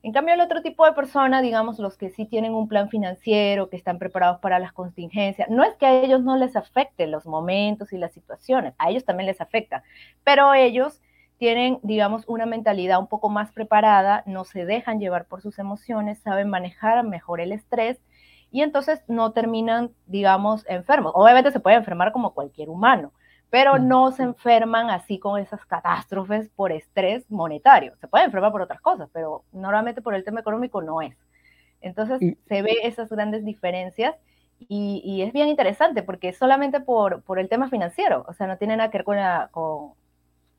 En 0.01 0.13
cambio, 0.13 0.33
el 0.33 0.39
otro 0.39 0.61
tipo 0.61 0.85
de 0.85 0.93
persona, 0.93 1.41
digamos, 1.41 1.77
los 1.79 1.97
que 1.97 2.09
sí 2.09 2.25
tienen 2.25 2.53
un 2.53 2.69
plan 2.69 2.89
financiero, 2.89 3.69
que 3.69 3.75
están 3.75 3.99
preparados 3.99 4.39
para 4.39 4.57
las 4.57 4.71
contingencias, 4.71 5.49
no 5.49 5.65
es 5.65 5.75
que 5.75 5.85
a 5.85 6.01
ellos 6.01 6.23
no 6.23 6.37
les 6.37 6.55
afecte 6.55 7.07
los 7.07 7.25
momentos 7.25 7.91
y 7.91 7.97
las 7.97 8.13
situaciones, 8.13 8.73
a 8.77 8.89
ellos 8.89 9.03
también 9.03 9.27
les 9.27 9.41
afecta, 9.41 9.83
pero 10.23 10.53
ellos 10.53 11.01
tienen, 11.37 11.79
digamos, 11.83 12.23
una 12.27 12.45
mentalidad 12.45 12.97
un 12.97 13.07
poco 13.07 13.27
más 13.27 13.51
preparada, 13.51 14.23
no 14.25 14.45
se 14.45 14.65
dejan 14.65 15.01
llevar 15.01 15.25
por 15.25 15.41
sus 15.41 15.59
emociones, 15.59 16.19
saben 16.19 16.49
manejar 16.49 17.03
mejor 17.03 17.41
el 17.41 17.51
estrés 17.51 17.99
y 18.49 18.61
entonces 18.61 19.03
no 19.09 19.33
terminan, 19.33 19.91
digamos, 20.05 20.65
enfermos. 20.69 21.11
Obviamente 21.15 21.51
se 21.51 21.59
puede 21.59 21.75
enfermar 21.75 22.13
como 22.13 22.33
cualquier 22.33 22.69
humano, 22.69 23.11
pero 23.49 23.79
no 23.79 24.11
se 24.11 24.23
enferman 24.23 24.89
así 24.89 25.19
con 25.19 25.39
esas 25.39 25.65
catástrofes 25.65 26.49
por 26.49 26.71
estrés 26.71 27.29
monetario. 27.29 27.95
Se 27.99 28.07
puede 28.07 28.25
enfermar 28.25 28.51
por 28.51 28.61
otras 28.61 28.81
cosas, 28.81 29.09
pero 29.11 29.43
normalmente 29.51 30.01
por 30.01 30.13
el 30.13 30.23
tema 30.23 30.41
económico 30.41 30.81
no 30.81 31.01
es. 31.01 31.15
Entonces 31.81 32.19
se 32.47 32.61
ve 32.61 32.77
esas 32.83 33.09
grandes 33.09 33.45
diferencias 33.45 34.15
y, 34.59 35.21
es 35.21 35.31
bien 35.31 35.47
interesante 35.47 36.03
porque 36.03 36.33
solamente 36.33 36.81
por, 36.81 37.23
por, 37.23 37.39
el 37.39 37.47
tema 37.47 37.69
financiero, 37.69 38.25
o 38.27 38.33
sea, 38.33 38.45
no 38.45 38.57
tiene 38.57 38.75
nada 38.75 38.91
que 38.91 38.97
ver 38.97 39.05
con, 39.05 39.17
con 39.51 39.93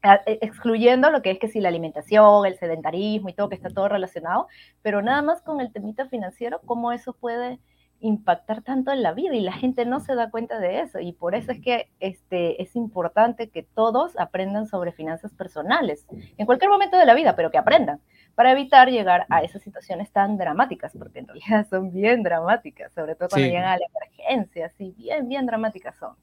e, 0.03 0.39
excluyendo 0.41 1.11
lo 1.11 1.21
que 1.21 1.31
es 1.31 1.39
que 1.39 1.49
si 1.49 1.61
la 1.61 1.69
alimentación, 1.69 2.47
el 2.47 2.59
sedentarismo 2.59 3.29
y 3.29 3.35
todo, 3.35 3.51
que 3.51 3.57
está 3.57 3.69
todo 3.69 3.89
relacionado, 3.89 4.49
pero 4.83 5.03
nada 5.03 5.21
más 5.21 5.43
con 5.43 5.61
el 5.61 5.71
temita 5.73 6.07
financiero, 6.07 6.61
cómo 6.65 6.93
eso 6.93 7.13
puede 7.13 7.59
impactar 8.01 8.63
tanto 8.63 8.93
en 8.93 9.03
la 9.03 9.13
vida 9.13 9.35
y 9.35 9.41
la 9.41 9.53
gente 9.53 9.85
no 9.85 10.01
se 10.01 10.15
da 10.15 10.31
cuenta 10.31 10.59
de 10.59 10.81
eso. 10.81 11.01
Y 11.01 11.13
por 11.13 11.35
eso 11.35 11.53
es 11.53 11.61
que 11.61 11.91
este, 12.01 12.63
es 12.63 12.75
importante 12.77 13.51
que 13.51 13.63
todos 13.63 14.19
aprendan 14.19 14.67
sobre 14.67 14.93
finanzas 14.93 15.33
personales 15.35 16.07
en 16.39 16.47
cualquier 16.47 16.71
momento 16.71 16.97
de 16.97 17.07
la 17.07 17.15
vida, 17.15 17.37
pero 17.37 17.51
que 17.51 17.59
aprendan 17.59 18.01
para 18.35 18.53
evitar 18.53 18.91
llegar 18.91 19.27
a 19.29 19.43
esas 19.43 19.63
situaciones 19.63 20.11
tan 20.11 20.39
dramáticas, 20.39 20.93
porque 20.99 21.19
en 21.19 21.29
realidad 21.29 21.67
son 21.69 21.93
bien 21.93 22.23
dramáticas, 22.23 22.93
sobre 22.95 23.15
todo 23.15 23.29
cuando 23.29 23.47
llegan 23.47 23.65
a 23.65 23.77
la 23.77 23.85
emergencia, 23.95 24.71
sí, 24.79 24.95
bien, 24.97 25.29
bien 25.29 25.47
dramáticas 25.47 25.97
son. 25.97 26.15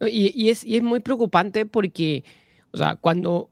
Y, 0.00 0.32
y, 0.34 0.50
es, 0.50 0.64
y 0.64 0.76
es 0.76 0.82
muy 0.82 1.00
preocupante 1.00 1.66
porque, 1.66 2.24
o 2.72 2.76
sea, 2.76 2.96
cuando, 2.96 3.50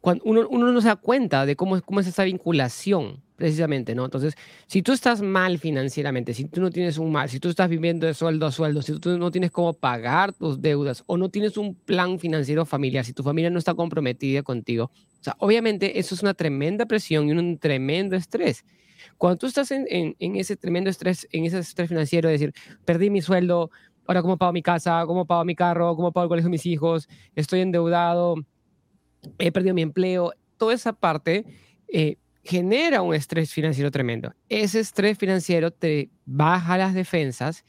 cuando 0.00 0.24
uno, 0.24 0.46
uno 0.48 0.72
no 0.72 0.80
se 0.80 0.88
da 0.88 0.96
cuenta 0.96 1.44
de 1.44 1.56
cómo, 1.56 1.80
cómo 1.82 2.00
es 2.00 2.06
esa 2.06 2.24
vinculación 2.24 3.25
precisamente, 3.36 3.94
¿no? 3.94 4.04
Entonces, 4.04 4.34
si 4.66 4.82
tú 4.82 4.92
estás 4.92 5.20
mal 5.20 5.58
financieramente, 5.58 6.34
si 6.34 6.46
tú 6.46 6.60
no 6.60 6.70
tienes 6.70 6.98
un 6.98 7.12
mal, 7.12 7.28
si 7.28 7.38
tú 7.38 7.50
estás 7.50 7.68
viviendo 7.68 8.06
de 8.06 8.14
sueldo 8.14 8.46
a 8.46 8.52
sueldo, 8.52 8.82
si 8.82 8.98
tú 8.98 9.18
no 9.18 9.30
tienes 9.30 9.50
cómo 9.50 9.74
pagar 9.74 10.32
tus 10.32 10.60
deudas 10.60 11.04
o 11.06 11.16
no 11.16 11.28
tienes 11.28 11.56
un 11.56 11.74
plan 11.74 12.18
financiero 12.18 12.64
familiar, 12.64 13.04
si 13.04 13.12
tu 13.12 13.22
familia 13.22 13.50
no 13.50 13.58
está 13.58 13.74
comprometida 13.74 14.42
contigo, 14.42 14.90
o 15.20 15.22
sea, 15.22 15.36
obviamente 15.38 15.98
eso 15.98 16.14
es 16.14 16.22
una 16.22 16.34
tremenda 16.34 16.86
presión 16.86 17.28
y 17.28 17.32
un 17.32 17.58
tremendo 17.58 18.16
estrés. 18.16 18.64
Cuando 19.18 19.38
tú 19.38 19.46
estás 19.46 19.70
en, 19.70 19.86
en, 19.88 20.36
ese 20.36 20.56
tremendo 20.56 20.90
estrés, 20.90 21.28
en 21.30 21.44
ese 21.44 21.58
estrés 21.58 21.88
financiero, 21.88 22.28
de 22.28 22.32
decir, 22.32 22.52
perdí 22.84 23.10
mi 23.10 23.22
sueldo, 23.22 23.70
ahora 24.06 24.22
cómo 24.22 24.36
pago 24.36 24.52
mi 24.52 24.62
casa, 24.62 25.04
cómo 25.06 25.26
pago 25.26 25.44
mi 25.44 25.54
carro, 25.54 25.94
cómo 25.94 26.12
pago 26.12 26.24
el 26.24 26.28
colegio 26.28 26.48
de 26.48 26.52
mis 26.52 26.66
hijos, 26.66 27.08
estoy 27.34 27.60
endeudado, 27.60 28.36
he 29.38 29.52
perdido 29.52 29.74
mi 29.74 29.82
empleo, 29.82 30.32
toda 30.56 30.74
esa 30.74 30.92
parte 30.92 31.44
eh, 31.88 32.16
genera 32.46 33.02
un 33.02 33.14
estrés 33.14 33.52
financiero 33.52 33.90
tremendo. 33.90 34.32
Ese 34.48 34.80
estrés 34.80 35.18
financiero 35.18 35.70
te 35.70 36.10
baja 36.24 36.78
las 36.78 36.94
defensas 36.94 37.64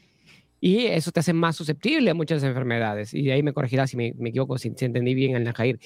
y 0.60 0.86
eso 0.86 1.12
te 1.12 1.20
hace 1.20 1.32
más 1.32 1.56
susceptible 1.56 2.10
a 2.10 2.14
muchas 2.14 2.42
enfermedades. 2.42 3.14
Y 3.14 3.24
de 3.24 3.32
ahí 3.32 3.42
me 3.42 3.52
corregirá 3.52 3.86
si 3.86 3.96
me, 3.96 4.08
equivoco, 4.08 4.58
si, 4.58 4.68
entendí 4.68 5.14
bien 5.14 5.36
al 5.36 5.44
Najair. 5.44 5.78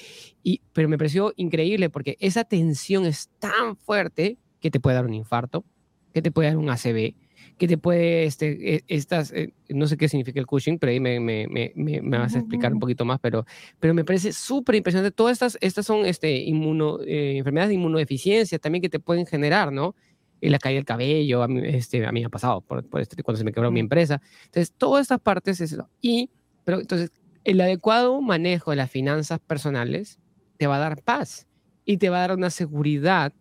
Y, 0.43 0.63
pero 0.73 0.89
me 0.89 0.99
pareció 0.99 1.33
increíble 1.37 1.91
porque 1.91 2.17
esa 2.21 2.45
tensión 2.45 3.05
es 3.05 3.31
tan 3.39 3.77
fuerte 3.77 4.39
que 4.61 4.71
te 4.71 4.81
puede 4.81 4.97
dar 4.97 5.07
un 5.07 5.15
infarto, 5.15 5.65
que 6.13 6.23
te 6.23 6.31
puede 6.31 6.49
dar 6.49 6.57
un 6.57 6.71
ACV, 6.71 7.15
que 7.63 7.69
te 7.69 7.79
puede, 7.79 8.25
este, 8.25 8.75
e, 8.75 8.85
estas, 8.89 9.31
eh, 9.31 9.55
no 9.69 9.87
sé 9.87 9.97
qué 9.97 10.09
significa 10.09 10.41
el 10.41 10.47
Cushing, 10.47 10.81
pero 10.81 10.91
ahí 10.91 10.99
me, 10.99 11.21
me, 11.21 11.47
me, 11.47 11.73
me 11.77 12.19
vas 12.19 12.35
a 12.35 12.41
explicar 12.41 12.73
un 12.73 12.81
poquito 12.81 13.05
más, 13.05 13.21
pero, 13.21 13.47
pero 13.79 13.95
me 13.95 14.05
parece 14.05 14.33
súper 14.33 14.75
impresionante. 14.75 15.15
Todas 15.15 15.35
estas, 15.35 15.59
estas 15.61 15.87
son 15.87 16.05
este, 16.05 16.39
inmuno, 16.39 16.99
eh, 17.03 17.37
enfermedades 17.37 17.69
de 17.69 17.77
inmunodeficiencia 17.77 18.59
también 18.59 18.83
que 18.83 18.89
te 18.89 18.99
pueden 18.99 19.27
generar, 19.27 19.71
¿no? 19.71 19.95
Y 20.41 20.49
la 20.49 20.59
caída 20.59 20.79
del 20.79 20.85
cabello, 20.85 21.45
a 21.45 21.47
mí, 21.47 21.61
este, 21.63 22.05
a 22.05 22.11
mí 22.11 22.19
me 22.19 22.27
ha 22.27 22.31
pasado 22.31 22.63
por, 22.63 22.85
por 22.85 23.01
este, 23.01 23.23
cuando 23.23 23.39
se 23.39 23.45
me 23.45 23.53
quebró 23.53 23.71
mi 23.71 23.79
empresa. 23.79 24.21
Entonces, 24.47 24.75
todas 24.77 25.03
estas 25.03 25.21
partes 25.21 25.61
es 25.61 25.71
eso. 25.71 25.89
Y, 26.01 26.31
pero 26.65 26.81
entonces, 26.81 27.13
el 27.45 27.61
adecuado 27.61 28.21
manejo 28.21 28.73
de 28.73 28.77
las 28.79 28.91
finanzas 28.91 29.39
personales 29.39 30.19
te 30.57 30.67
va 30.67 30.79
a 30.79 30.81
dar 30.81 31.01
paz 31.01 31.47
y 31.85 31.99
te 31.99 32.11
va 32.11 32.17
a 32.17 32.21
dar 32.27 32.37
una 32.37 32.51
seguridad 32.51 33.33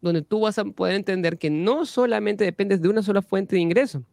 donde 0.00 0.22
tú 0.22 0.40
vas 0.40 0.58
a 0.58 0.64
poder 0.64 0.94
entender 0.94 1.38
que 1.38 1.50
no 1.50 1.86
solamente 1.86 2.44
dependes 2.44 2.80
de 2.80 2.88
una 2.88 3.02
sola 3.02 3.22
fuente 3.22 3.56
de 3.56 3.62
ingreso, 3.62 4.04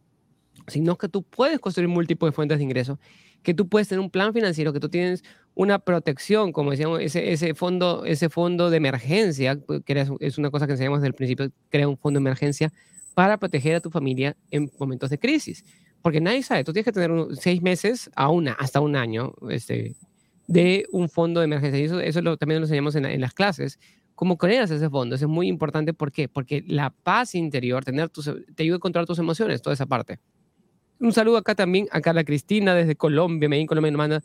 sino 0.66 0.96
que 0.96 1.08
tú 1.08 1.22
puedes 1.22 1.58
construir 1.58 1.88
múltiples 1.88 2.34
fuentes 2.34 2.58
de 2.58 2.64
ingreso, 2.64 2.98
que 3.42 3.54
tú 3.54 3.68
puedes 3.68 3.88
tener 3.88 4.00
un 4.00 4.10
plan 4.10 4.32
financiero, 4.32 4.72
que 4.72 4.80
tú 4.80 4.88
tienes 4.88 5.22
una 5.54 5.78
protección, 5.78 6.52
como 6.52 6.70
decíamos, 6.70 7.00
ese, 7.00 7.32
ese, 7.32 7.54
fondo, 7.54 8.04
ese 8.04 8.28
fondo 8.28 8.70
de 8.70 8.76
emergencia, 8.76 9.58
que 9.84 10.06
es 10.20 10.38
una 10.38 10.50
cosa 10.50 10.66
que 10.66 10.72
enseñamos 10.72 11.00
desde 11.00 11.08
el 11.08 11.14
principio, 11.14 11.50
crea 11.70 11.88
un 11.88 11.96
fondo 11.96 12.18
de 12.18 12.22
emergencia 12.22 12.72
para 13.14 13.38
proteger 13.38 13.76
a 13.76 13.80
tu 13.80 13.90
familia 13.90 14.36
en 14.50 14.70
momentos 14.78 15.10
de 15.10 15.18
crisis. 15.18 15.64
Porque 16.02 16.20
nadie 16.20 16.42
sabe, 16.42 16.64
tú 16.64 16.72
tienes 16.72 16.84
que 16.84 16.92
tener 16.92 17.10
seis 17.36 17.60
meses 17.60 18.10
a 18.14 18.28
una, 18.28 18.52
hasta 18.52 18.80
un 18.80 18.94
año 18.94 19.34
este, 19.50 19.96
de 20.46 20.86
un 20.92 21.08
fondo 21.08 21.40
de 21.40 21.46
emergencia. 21.46 21.80
Y 21.80 22.08
eso, 22.08 22.36
también 22.36 22.60
lo 22.60 22.66
enseñamos 22.66 22.94
en, 22.94 23.04
en 23.04 23.20
las 23.20 23.34
clases, 23.34 23.78
cómo 24.18 24.36
creas 24.36 24.68
ese 24.72 24.90
fondo. 24.90 25.14
Eso 25.14 25.26
es 25.26 25.30
muy 25.30 25.46
importante. 25.46 25.94
¿Por 25.94 26.10
qué? 26.10 26.28
Porque 26.28 26.64
la 26.66 26.90
paz 26.90 27.36
interior, 27.36 27.84
tener 27.84 28.08
tus, 28.08 28.28
te 28.56 28.64
ayuda 28.64 28.78
a 28.78 28.80
controlar 28.80 29.06
tus 29.06 29.20
emociones, 29.20 29.62
toda 29.62 29.74
esa 29.74 29.86
parte. 29.86 30.18
Un 30.98 31.12
saludo 31.12 31.36
acá 31.36 31.54
también 31.54 31.86
a 31.92 32.00
Carla 32.00 32.24
Cristina 32.24 32.74
desde 32.74 32.96
Colombia. 32.96 33.48
Medellín, 33.48 33.68
Colombia 33.68 33.92
nos 33.92 33.98
manda, 33.98 34.22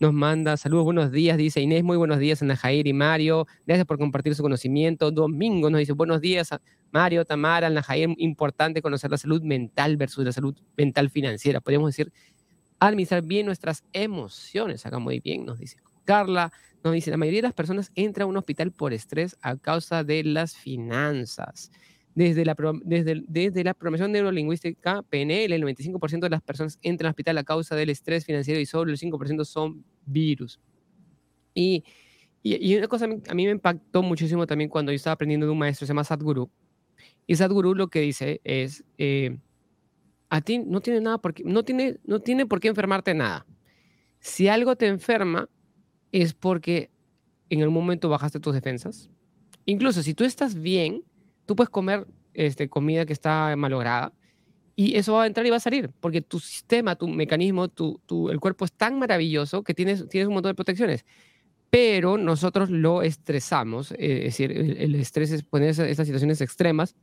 nos 0.00 0.14
manda 0.14 0.56
saludos, 0.56 0.86
buenos 0.86 1.12
días. 1.12 1.36
Dice 1.36 1.60
Inés, 1.60 1.84
muy 1.84 1.98
buenos 1.98 2.18
días, 2.18 2.40
Ana 2.40 2.56
Jair 2.56 2.86
y 2.86 2.94
Mario. 2.94 3.46
Gracias 3.66 3.86
por 3.86 3.98
compartir 3.98 4.34
su 4.34 4.42
conocimiento. 4.42 5.10
Domingo 5.10 5.68
nos 5.68 5.80
dice, 5.80 5.92
buenos 5.92 6.22
días, 6.22 6.48
Mario, 6.90 7.26
Tamara, 7.26 7.66
Ana 7.66 7.82
Jair. 7.82 8.14
Importante 8.16 8.80
conocer 8.80 9.10
la 9.10 9.18
salud 9.18 9.42
mental 9.42 9.98
versus 9.98 10.24
la 10.24 10.32
salud 10.32 10.56
mental 10.78 11.10
financiera. 11.10 11.60
Podríamos 11.60 11.90
decir, 11.90 12.10
administrar 12.78 13.22
bien 13.22 13.44
nuestras 13.44 13.84
emociones. 13.92 14.86
Acá 14.86 14.98
muy 14.98 15.20
bien, 15.20 15.44
nos 15.44 15.58
dice 15.58 15.76
Carla. 16.06 16.50
Nos 16.82 16.94
dice, 16.94 17.10
la 17.10 17.18
mayoría 17.18 17.38
de 17.38 17.48
las 17.48 17.54
personas 17.54 17.90
entra 17.94 18.24
a 18.24 18.26
un 18.26 18.36
hospital 18.38 18.72
por 18.72 18.94
estrés 18.94 19.36
a 19.42 19.56
causa 19.56 20.04
de 20.04 20.24
las 20.24 20.56
finanzas. 20.56 21.70
Desde 22.14 22.46
la, 22.46 22.56
desde, 22.82 23.24
desde 23.28 23.62
la 23.62 23.74
programación 23.74 24.12
neurolingüística, 24.12 25.02
PNL, 25.02 25.52
el 25.52 25.62
95% 25.62 26.20
de 26.20 26.30
las 26.30 26.40
personas 26.40 26.78
entran 26.80 27.08
al 27.08 27.10
hospital 27.10 27.36
a 27.36 27.44
causa 27.44 27.76
del 27.76 27.90
estrés 27.90 28.24
financiero 28.24 28.58
y 28.58 28.64
solo 28.64 28.90
el 28.90 28.98
5% 28.98 29.44
son 29.44 29.84
virus. 30.06 30.58
Y, 31.52 31.84
y, 32.42 32.76
una 32.76 32.88
cosa 32.88 33.06
a 33.06 33.34
mí 33.34 33.44
me 33.44 33.50
impactó 33.50 34.02
muchísimo 34.02 34.46
también 34.46 34.70
cuando 34.70 34.92
yo 34.92 34.96
estaba 34.96 35.14
aprendiendo 35.14 35.44
de 35.44 35.52
un 35.52 35.58
maestro, 35.58 35.86
se 35.86 35.90
llama 35.90 36.04
Sadhguru. 36.04 36.50
Y 37.26 37.34
Sadhguru 37.34 37.74
lo 37.74 37.88
que 37.88 38.00
dice 38.00 38.40
es, 38.44 38.84
eh, 38.96 39.36
a 40.28 40.40
ti 40.40 40.58
no 40.58 40.80
tiene, 40.80 41.00
nada 41.00 41.18
por 41.18 41.34
no, 41.44 41.64
tiene, 41.64 41.98
no 42.04 42.20
tiene 42.20 42.46
por 42.46 42.60
qué 42.60 42.68
enfermarte 42.68 43.14
nada. 43.14 43.46
Si 44.20 44.48
algo 44.48 44.76
te 44.76 44.86
enferma, 44.86 45.48
es 46.22 46.34
porque 46.34 46.90
en 47.50 47.62
algún 47.62 47.74
momento 47.74 48.08
bajaste 48.08 48.40
tus 48.40 48.54
defensas 48.54 49.10
Incluso 49.66 50.02
si 50.02 50.14
tú 50.14 50.24
estás 50.24 50.54
bien, 50.54 51.02
tú 51.44 51.56
puedes 51.56 51.68
comer 51.68 52.06
este, 52.34 52.68
comida 52.68 53.04
que 53.04 53.12
está 53.12 53.54
malograda 53.56 54.12
y 54.76 54.96
eso 54.96 55.14
va 55.14 55.24
a 55.24 55.26
entrar 55.26 55.44
y 55.44 55.50
va 55.50 55.56
a 55.56 55.60
salir, 55.60 55.90
porque 56.00 56.22
tu 56.22 56.38
sistema, 56.38 56.94
tu 56.94 57.08
mecanismo, 57.08 57.68
tu, 57.68 58.00
el 58.30 58.38
cuerpo 58.38 58.64
es 58.64 58.72
tan 58.72 58.98
maravilloso 58.98 59.64
que 59.64 59.74
tienes, 59.74 60.08
tienes 60.08 60.28
un 60.28 60.34
montón 60.34 60.50
de 60.50 60.54
protecciones. 60.54 61.04
Pero 61.68 62.16
nosotros 62.16 62.70
lo 62.70 63.02
estresamos, 63.02 63.90
eh, 63.92 63.96
es 63.98 64.38
decir, 64.38 64.52
el, 64.52 64.94
estrés 64.94 65.32
es 65.32 65.42
poner 65.42 65.70
estas 65.70 66.06
situaciones 66.06 66.40
extremas 66.40 66.94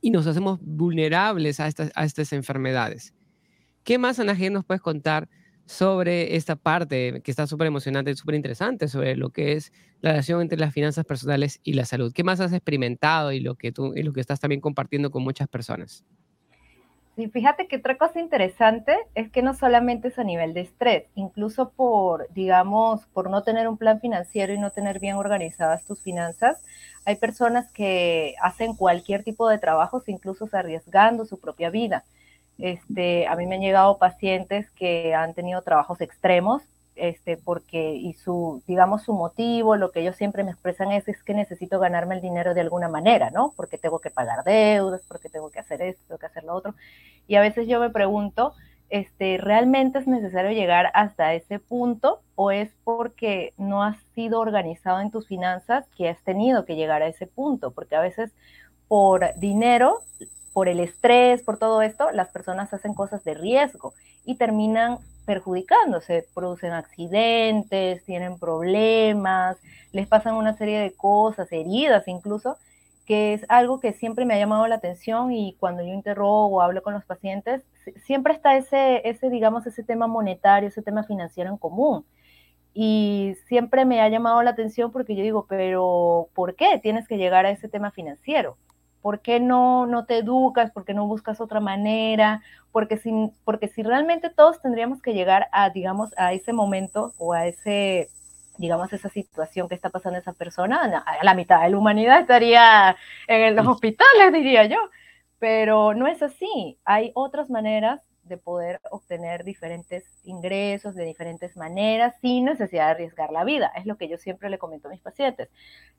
y 0.00 0.10
nos 0.10 0.26
hacemos 0.26 0.60
vulnerables 0.62 1.60
a 1.60 1.66
estas, 1.66 1.92
a 1.94 2.04
estas 2.04 2.32
enfermedades. 2.32 3.12
¿Qué 3.84 3.98
más, 3.98 4.18
Ana 4.18 4.34
G, 4.34 4.50
nos 4.50 4.64
puedes 4.64 4.80
contar 4.80 5.28
sobre 5.70 6.34
esta 6.34 6.56
parte 6.56 7.22
que 7.22 7.30
está 7.30 7.46
súper 7.46 7.68
emocionante 7.68 8.10
y 8.10 8.16
súper 8.16 8.34
interesante 8.34 8.88
sobre 8.88 9.14
lo 9.14 9.30
que 9.30 9.52
es 9.52 9.72
la 10.00 10.10
relación 10.10 10.40
entre 10.40 10.58
las 10.58 10.74
finanzas 10.74 11.04
personales 11.04 11.60
y 11.62 11.74
la 11.74 11.84
salud? 11.84 12.12
¿Qué 12.12 12.24
más 12.24 12.40
has 12.40 12.52
experimentado 12.52 13.30
y 13.30 13.38
lo 13.38 13.54
que 13.54 13.70
tú 13.70 13.94
y 13.94 14.02
lo 14.02 14.12
que 14.12 14.20
estás 14.20 14.40
también 14.40 14.60
compartiendo 14.60 15.12
con 15.12 15.22
muchas 15.22 15.46
personas? 15.46 16.04
Sí, 17.14 17.28
fíjate 17.28 17.68
que 17.68 17.76
otra 17.76 17.96
cosa 17.98 18.18
interesante 18.18 18.96
es 19.14 19.30
que 19.30 19.42
no 19.42 19.54
solamente 19.54 20.08
es 20.08 20.18
a 20.18 20.24
nivel 20.24 20.54
de 20.54 20.62
estrés, 20.62 21.04
incluso 21.14 21.70
por, 21.70 22.28
digamos, 22.32 23.06
por 23.06 23.30
no 23.30 23.44
tener 23.44 23.68
un 23.68 23.78
plan 23.78 24.00
financiero 24.00 24.52
y 24.52 24.58
no 24.58 24.72
tener 24.72 24.98
bien 24.98 25.16
organizadas 25.16 25.84
tus 25.84 26.02
finanzas, 26.02 26.64
hay 27.04 27.14
personas 27.14 27.70
que 27.70 28.34
hacen 28.42 28.74
cualquier 28.74 29.22
tipo 29.22 29.48
de 29.48 29.58
trabajos, 29.58 30.08
incluso 30.08 30.48
arriesgando 30.50 31.26
su 31.26 31.38
propia 31.38 31.70
vida. 31.70 32.04
Este, 32.60 33.26
a 33.26 33.36
mí 33.36 33.46
me 33.46 33.56
han 33.56 33.62
llegado 33.62 33.98
pacientes 33.98 34.70
que 34.72 35.14
han 35.14 35.34
tenido 35.34 35.62
trabajos 35.62 36.00
extremos, 36.00 36.62
este, 36.94 37.38
porque, 37.38 37.94
y 37.94 38.12
su, 38.14 38.62
digamos, 38.66 39.02
su 39.02 39.14
motivo, 39.14 39.76
lo 39.76 39.90
que 39.90 40.00
ellos 40.00 40.16
siempre 40.16 40.44
me 40.44 40.50
expresan 40.50 40.92
es, 40.92 41.04
que 41.22 41.34
necesito 41.34 41.78
ganarme 41.78 42.16
el 42.16 42.20
dinero 42.20 42.52
de 42.52 42.60
alguna 42.60 42.88
manera, 42.88 43.30
¿no? 43.30 43.54
Porque 43.56 43.78
tengo 43.78 44.00
que 44.00 44.10
pagar 44.10 44.44
deudas, 44.44 45.02
porque 45.08 45.30
tengo 45.30 45.50
que 45.50 45.60
hacer 45.60 45.80
esto, 45.80 46.02
tengo 46.06 46.18
que 46.18 46.26
hacer 46.26 46.44
lo 46.44 46.54
otro. 46.54 46.74
Y 47.26 47.36
a 47.36 47.40
veces 47.40 47.66
yo 47.66 47.80
me 47.80 47.88
pregunto, 47.88 48.52
este, 48.90 49.38
¿realmente 49.38 49.98
es 49.98 50.06
necesario 50.06 50.50
llegar 50.50 50.90
hasta 50.94 51.32
ese 51.32 51.58
punto 51.58 52.20
o 52.34 52.50
es 52.50 52.70
porque 52.84 53.54
no 53.56 53.82
has 53.82 53.96
sido 54.14 54.40
organizado 54.40 55.00
en 55.00 55.10
tus 55.10 55.26
finanzas 55.26 55.86
que 55.96 56.08
has 56.08 56.20
tenido 56.22 56.64
que 56.66 56.76
llegar 56.76 57.02
a 57.02 57.06
ese 57.06 57.26
punto? 57.26 57.70
Porque 57.70 57.96
a 57.96 58.00
veces 58.00 58.32
por 58.88 59.32
dinero, 59.36 60.02
por 60.52 60.68
el 60.68 60.80
estrés, 60.80 61.42
por 61.42 61.58
todo 61.58 61.82
esto, 61.82 62.10
las 62.12 62.28
personas 62.28 62.72
hacen 62.72 62.94
cosas 62.94 63.22
de 63.24 63.34
riesgo 63.34 63.94
y 64.24 64.36
terminan 64.36 64.98
perjudicándose, 65.24 66.26
producen 66.34 66.72
accidentes, 66.72 68.04
tienen 68.04 68.38
problemas, 68.38 69.58
les 69.92 70.08
pasan 70.08 70.34
una 70.34 70.56
serie 70.56 70.78
de 70.80 70.92
cosas, 70.92 71.52
heridas 71.52 72.08
incluso, 72.08 72.56
que 73.06 73.34
es 73.34 73.44
algo 73.48 73.80
que 73.80 73.92
siempre 73.92 74.24
me 74.24 74.34
ha 74.34 74.38
llamado 74.38 74.66
la 74.66 74.76
atención 74.76 75.32
y 75.32 75.56
cuando 75.58 75.82
yo 75.82 75.92
interrogo 75.92 76.62
hablo 76.62 76.82
con 76.82 76.94
los 76.94 77.04
pacientes, 77.04 77.62
siempre 78.04 78.32
está 78.32 78.56
ese, 78.56 79.08
ese, 79.08 79.30
digamos, 79.30 79.66
ese 79.66 79.82
tema 79.82 80.06
monetario, 80.06 80.68
ese 80.68 80.82
tema 80.82 81.04
financiero 81.04 81.50
en 81.50 81.56
común. 81.56 82.04
Y 82.72 83.34
siempre 83.48 83.84
me 83.84 84.00
ha 84.00 84.08
llamado 84.08 84.42
la 84.42 84.50
atención 84.50 84.92
porque 84.92 85.16
yo 85.16 85.22
digo, 85.22 85.46
pero 85.48 86.28
¿por 86.34 86.54
qué 86.54 86.78
tienes 86.80 87.08
que 87.08 87.18
llegar 87.18 87.46
a 87.46 87.50
ese 87.50 87.68
tema 87.68 87.90
financiero? 87.90 88.56
¿Por 89.02 89.20
qué 89.20 89.40
no, 89.40 89.86
no 89.86 90.04
te 90.04 90.18
educas? 90.18 90.70
¿Por 90.70 90.84
qué 90.84 90.94
no 90.94 91.06
buscas 91.06 91.40
otra 91.40 91.60
manera? 91.60 92.42
Porque 92.72 92.96
si, 92.98 93.10
porque 93.44 93.68
si 93.68 93.82
realmente 93.82 94.30
todos 94.30 94.60
tendríamos 94.60 95.00
que 95.02 95.14
llegar 95.14 95.48
a, 95.52 95.70
digamos, 95.70 96.10
a 96.16 96.32
ese 96.32 96.52
momento 96.52 97.12
o 97.18 97.32
a 97.32 97.46
ese, 97.46 98.08
digamos, 98.58 98.92
esa 98.92 99.08
situación 99.08 99.68
que 99.68 99.74
está 99.74 99.90
pasando 99.90 100.18
esa 100.18 100.32
persona, 100.32 101.04
la 101.22 101.34
mitad 101.34 101.62
de 101.62 101.70
la 101.70 101.78
humanidad 101.78 102.20
estaría 102.20 102.96
en 103.26 103.56
los 103.56 103.66
hospitales, 103.66 104.32
diría 104.32 104.64
yo. 104.66 104.78
Pero 105.38 105.94
no 105.94 106.06
es 106.06 106.22
así. 106.22 106.78
Hay 106.84 107.12
otras 107.14 107.48
maneras 107.48 108.09
de 108.30 108.38
poder 108.38 108.80
obtener 108.90 109.44
diferentes 109.44 110.04
ingresos 110.24 110.94
de 110.94 111.04
diferentes 111.04 111.54
maneras 111.56 112.14
sin 112.22 112.46
necesidad 112.46 112.86
de 112.86 112.90
arriesgar 112.92 113.30
la 113.30 113.44
vida. 113.44 113.70
Es 113.76 113.84
lo 113.84 113.96
que 113.96 114.08
yo 114.08 114.16
siempre 114.16 114.48
le 114.48 114.56
comento 114.56 114.88
a 114.88 114.90
mis 114.90 115.02
pacientes. 115.02 115.50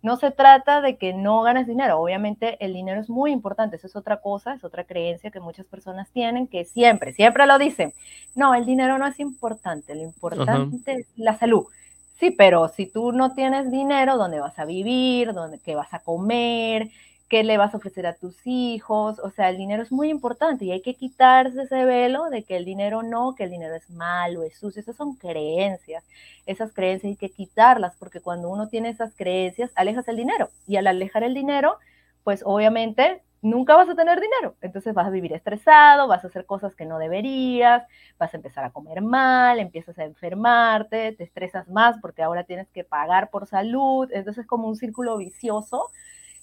No 0.01 0.17
se 0.17 0.31
trata 0.31 0.81
de 0.81 0.97
que 0.97 1.13
no 1.13 1.43
ganes 1.43 1.67
dinero. 1.67 1.99
Obviamente 1.99 2.57
el 2.65 2.73
dinero 2.73 2.99
es 2.99 3.09
muy 3.09 3.31
importante. 3.31 3.75
Eso 3.75 3.85
es 3.85 3.95
otra 3.95 4.21
cosa, 4.21 4.55
es 4.55 4.63
otra 4.63 4.85
creencia 4.85 5.29
que 5.29 5.39
muchas 5.39 5.67
personas 5.67 6.09
tienen 6.09 6.47
que 6.47 6.65
siempre, 6.65 7.13
siempre 7.13 7.45
lo 7.45 7.59
dicen. 7.59 7.93
No, 8.33 8.55
el 8.55 8.65
dinero 8.65 8.97
no 8.97 9.05
es 9.05 9.19
importante. 9.19 9.93
Lo 9.93 10.01
importante 10.01 10.93
es 10.93 11.07
la 11.15 11.37
salud. 11.37 11.67
Sí, 12.19 12.31
pero 12.31 12.69
si 12.69 12.85
tú 12.85 13.11
no 13.11 13.33
tienes 13.33 13.69
dinero, 13.69 14.17
¿dónde 14.17 14.39
vas 14.39 14.57
a 14.57 14.65
vivir? 14.65 15.33
¿Dónde, 15.33 15.59
¿Qué 15.59 15.75
vas 15.75 15.93
a 15.93 15.99
comer? 15.99 16.89
Qué 17.31 17.45
le 17.45 17.57
vas 17.57 17.73
a 17.73 17.77
ofrecer 17.77 18.05
a 18.07 18.15
tus 18.15 18.45
hijos, 18.45 19.17
o 19.19 19.29
sea, 19.29 19.49
el 19.49 19.55
dinero 19.55 19.81
es 19.81 19.91
muy 19.93 20.09
importante 20.09 20.65
y 20.65 20.71
hay 20.73 20.81
que 20.81 20.95
quitarse 20.95 21.61
ese 21.61 21.85
velo 21.85 22.29
de 22.29 22.43
que 22.43 22.57
el 22.57 22.65
dinero 22.65 23.03
no, 23.03 23.35
que 23.35 23.45
el 23.45 23.51
dinero 23.51 23.73
es 23.73 23.89
malo, 23.89 24.43
es 24.43 24.57
sucio, 24.57 24.81
esas 24.81 24.97
son 24.97 25.15
creencias, 25.15 26.03
esas 26.45 26.73
creencias 26.73 27.11
hay 27.11 27.15
que 27.15 27.29
quitarlas 27.29 27.95
porque 27.95 28.19
cuando 28.19 28.49
uno 28.49 28.67
tiene 28.67 28.89
esas 28.89 29.13
creencias, 29.15 29.71
alejas 29.75 30.09
el 30.09 30.17
dinero 30.17 30.49
y 30.67 30.75
al 30.75 30.87
alejar 30.87 31.23
el 31.23 31.33
dinero, 31.33 31.77
pues 32.25 32.41
obviamente 32.45 33.23
nunca 33.41 33.77
vas 33.77 33.87
a 33.87 33.95
tener 33.95 34.19
dinero, 34.19 34.55
entonces 34.59 34.93
vas 34.93 35.07
a 35.07 35.09
vivir 35.09 35.31
estresado, 35.31 36.09
vas 36.09 36.25
a 36.25 36.27
hacer 36.27 36.45
cosas 36.45 36.75
que 36.75 36.85
no 36.85 36.99
deberías, 36.99 37.83
vas 38.19 38.33
a 38.33 38.37
empezar 38.37 38.65
a 38.65 38.71
comer 38.71 39.01
mal, 39.01 39.57
empiezas 39.61 39.97
a 39.99 40.03
enfermarte, 40.03 41.13
te 41.13 41.23
estresas 41.23 41.69
más 41.69 41.95
porque 42.01 42.23
ahora 42.23 42.43
tienes 42.43 42.67
que 42.71 42.83
pagar 42.83 43.29
por 43.29 43.47
salud, 43.47 44.09
entonces 44.11 44.41
es 44.41 44.47
como 44.47 44.67
un 44.67 44.75
círculo 44.75 45.15
vicioso 45.15 45.91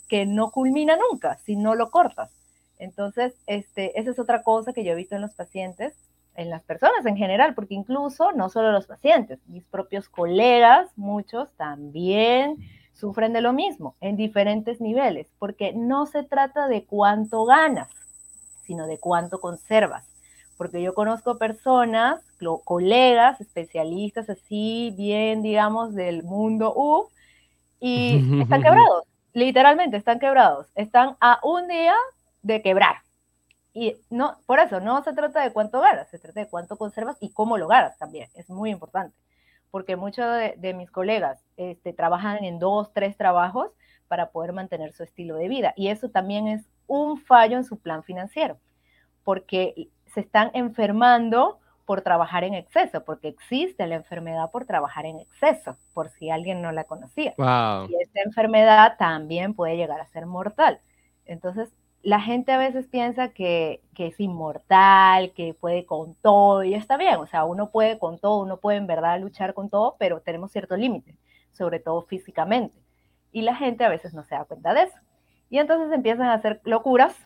que 0.09 0.27
no 0.27 0.51
culmina 0.51 0.97
nunca 0.97 1.39
si 1.45 1.57
no 1.57 1.75
lo 1.75 1.91
cortas. 1.91 2.31
Entonces, 2.79 3.35
este, 3.47 3.99
esa 3.99 4.11
es 4.11 4.19
otra 4.19 4.43
cosa 4.43 4.73
que 4.73 4.85
yo 4.85 4.93
he 4.93 4.97
visto 4.97 5.17
en 5.17 5.23
los 5.23 5.35
pacientes, 5.35 5.95
en 6.35 6.51
las 6.51 6.63
personas 6.63 7.05
en 7.07 7.17
general, 7.17 7.55
porque 7.55 7.75
incluso 7.75 8.33
no 8.33 8.49
solo 8.49 8.71
los 8.71 8.87
pacientes, 8.87 9.41
mis 9.47 9.65
propios 9.65 10.09
colegas, 10.09 10.89
muchos 10.97 11.51
también 11.57 12.57
sufren 12.95 13.33
de 13.33 13.41
lo 13.41 13.53
mismo 13.53 13.97
en 14.01 14.17
diferentes 14.17 14.81
niveles, 14.81 15.29
porque 15.39 15.73
no 15.73 16.07
se 16.07 16.23
trata 16.23 16.69
de 16.69 16.85
cuánto 16.85 17.45
ganas, 17.45 17.89
sino 18.65 18.87
de 18.87 18.99
cuánto 18.99 19.41
conservas. 19.41 20.07
Porque 20.57 20.83
yo 20.83 20.95
conozco 20.95 21.39
personas, 21.39 22.21
colegas, 22.65 23.41
especialistas 23.41 24.29
así, 24.29 24.93
bien, 24.97 25.43
digamos, 25.43 25.95
del 25.95 26.25
mundo 26.25 26.73
U, 26.75 27.09
y 27.81 28.41
están 28.41 28.63
quebrados 28.63 29.05
literalmente 29.39 29.97
están 29.97 30.19
quebrados, 30.19 30.71
están 30.75 31.17
a 31.21 31.41
un 31.43 31.69
día 31.69 31.95
de 32.43 32.63
quebrar. 32.63 32.97
Y 33.73 33.97
no, 34.11 34.39
por 34.47 34.59
eso 34.59 34.81
no 34.81 35.03
se 35.03 35.13
trata 35.13 35.43
de 35.43 35.53
cuánto 35.53 35.81
ganas, 35.81 36.09
se 36.11 36.19
trata 36.19 36.41
de 36.41 36.49
cuánto 36.49 36.77
conservas 36.77 37.17
y 37.21 37.31
cómo 37.31 37.59
lo 37.59 37.69
ganas 37.69 37.97
también, 37.99 38.29
es 38.35 38.51
muy 38.51 38.71
importante, 38.71 39.17
porque 39.71 39.97
muchos 39.97 40.27
de, 40.57 40.75
mis 40.75 40.91
colegas 40.91 41.45
este, 41.57 41.93
trabajan 41.93 42.45
en 42.45 42.59
dos, 42.59 42.93
tres 42.93 43.17
trabajos 43.17 43.71
para 44.09 44.31
poder 44.31 44.53
mantener 44.53 44.93
su 44.93 45.03
estilo 45.03 45.37
de 45.37 45.49
vida. 45.49 45.75
Y 45.77 45.89
eso 45.89 46.09
también 46.09 46.49
es 46.49 46.69
un 46.87 47.21
fallo 47.21 47.57
en 47.57 47.65
su 47.65 47.79
plan 47.79 48.03
financiero, 48.03 48.59
porque 49.23 49.91
se 50.07 50.21
están 50.21 50.51
enfermando 50.55 51.61
por 51.89 52.03
trabajar 52.03 52.45
en 52.45 52.53
exceso, 52.53 53.03
porque 53.03 53.29
existe 53.29 53.87
la 53.87 53.95
enfermedad 53.95 54.51
por 54.51 54.67
trabajar 54.67 55.07
en 55.07 55.21
exceso, 55.21 55.79
por 55.95 56.11
si 56.11 56.29
alguien 56.29 56.61
no 56.61 56.71
la 56.71 56.85
conocía. 56.85 57.33
Y 57.89 58.03
esta 58.03 58.21
enfermedad 58.27 58.97
también 58.99 59.55
puede 59.55 59.79
llegar 59.79 59.99
a 59.99 60.07
ser 60.09 60.27
mortal. 60.27 60.81
Entonces, 61.25 61.71
la 62.03 62.21
gente 62.21 62.53
a 62.53 62.59
veces 62.59 62.87
piensa 62.89 63.29
que, 63.29 63.81
que, 63.95 64.09
es 64.09 64.21
inmortal, 64.21 65.33
que 65.33 65.55
puede 65.55 65.87
con 65.87 66.15
todo, 66.17 66.63
y 66.63 66.75
está 66.75 66.99
bien, 66.99 67.17
o 67.17 67.27
sea, 67.27 67.47
uno 67.47 67.71
puede 67.71 67.99
con 67.99 68.19
todo, 68.19 68.43
uno 68.43 68.59
puede 68.59 68.77
en 68.77 68.87
verdad 68.87 69.19
luchar 69.19 69.55
con 69.55 69.71
todo, 69.71 69.97
pero 69.99 70.21
tenemos 70.21 70.53
ciertos 70.53 70.79
límites, 70.79 71.17
sobre 71.53 71.81
todo 71.81 72.03
físicamente. 72.03 72.77
Y 73.33 73.41
la 73.41 73.55
gente 73.55 73.87
a 73.87 73.89
veces 73.89 74.13
no 74.13 74.25
se 74.25 74.35
da 74.35 74.45
cuenta 74.45 74.75
de 74.75 74.83
eso. 74.83 74.99
Y 75.49 75.57
entonces 75.57 75.91
empiezan 75.91 76.27
a 76.27 76.35
hacer 76.35 76.61
locuras 76.65 77.17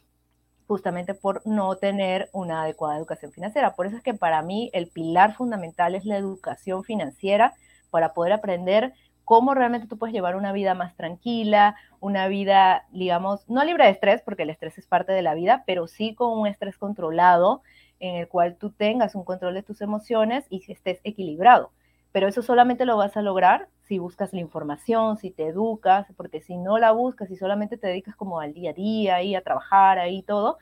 justamente 0.72 1.12
por 1.12 1.46
no 1.46 1.76
tener 1.76 2.30
una 2.32 2.62
adecuada 2.62 2.96
educación 2.96 3.30
financiera. 3.30 3.74
Por 3.74 3.86
eso 3.86 3.98
es 3.98 4.02
que 4.02 4.14
para 4.14 4.40
mí 4.40 4.70
el 4.72 4.86
pilar 4.86 5.34
fundamental 5.34 5.94
es 5.94 6.06
la 6.06 6.16
educación 6.16 6.82
financiera 6.82 7.52
para 7.90 8.14
poder 8.14 8.32
aprender 8.32 8.94
cómo 9.26 9.52
realmente 9.52 9.86
tú 9.86 9.98
puedes 9.98 10.14
llevar 10.14 10.34
una 10.34 10.50
vida 10.50 10.72
más 10.72 10.96
tranquila, 10.96 11.76
una 12.00 12.26
vida, 12.26 12.86
digamos, 12.90 13.46
no 13.50 13.62
libre 13.64 13.84
de 13.84 13.90
estrés, 13.90 14.22
porque 14.22 14.44
el 14.44 14.50
estrés 14.50 14.78
es 14.78 14.86
parte 14.86 15.12
de 15.12 15.20
la 15.20 15.34
vida, 15.34 15.62
pero 15.66 15.86
sí 15.86 16.14
con 16.14 16.38
un 16.38 16.46
estrés 16.46 16.78
controlado 16.78 17.60
en 18.00 18.16
el 18.16 18.26
cual 18.26 18.56
tú 18.56 18.70
tengas 18.70 19.14
un 19.14 19.24
control 19.24 19.52
de 19.52 19.62
tus 19.62 19.82
emociones 19.82 20.46
y 20.48 20.64
estés 20.72 21.00
equilibrado. 21.04 21.70
Pero 22.12 22.28
eso 22.28 22.40
solamente 22.40 22.86
lo 22.86 22.96
vas 22.96 23.14
a 23.18 23.20
lograr 23.20 23.68
si 23.92 23.98
buscas 23.98 24.32
la 24.32 24.40
información, 24.40 25.18
si 25.18 25.30
te 25.30 25.48
educas, 25.48 26.06
porque 26.16 26.40
si 26.40 26.56
no 26.56 26.78
la 26.78 26.92
buscas 26.92 27.30
y 27.30 27.36
solamente 27.36 27.76
te 27.76 27.88
dedicas 27.88 28.16
como 28.16 28.40
al 28.40 28.54
día 28.54 28.70
a 28.70 28.72
día, 28.72 29.16
ahí 29.16 29.34
a 29.34 29.42
trabajar, 29.42 29.98
ahí 29.98 30.22
todo, 30.22 30.56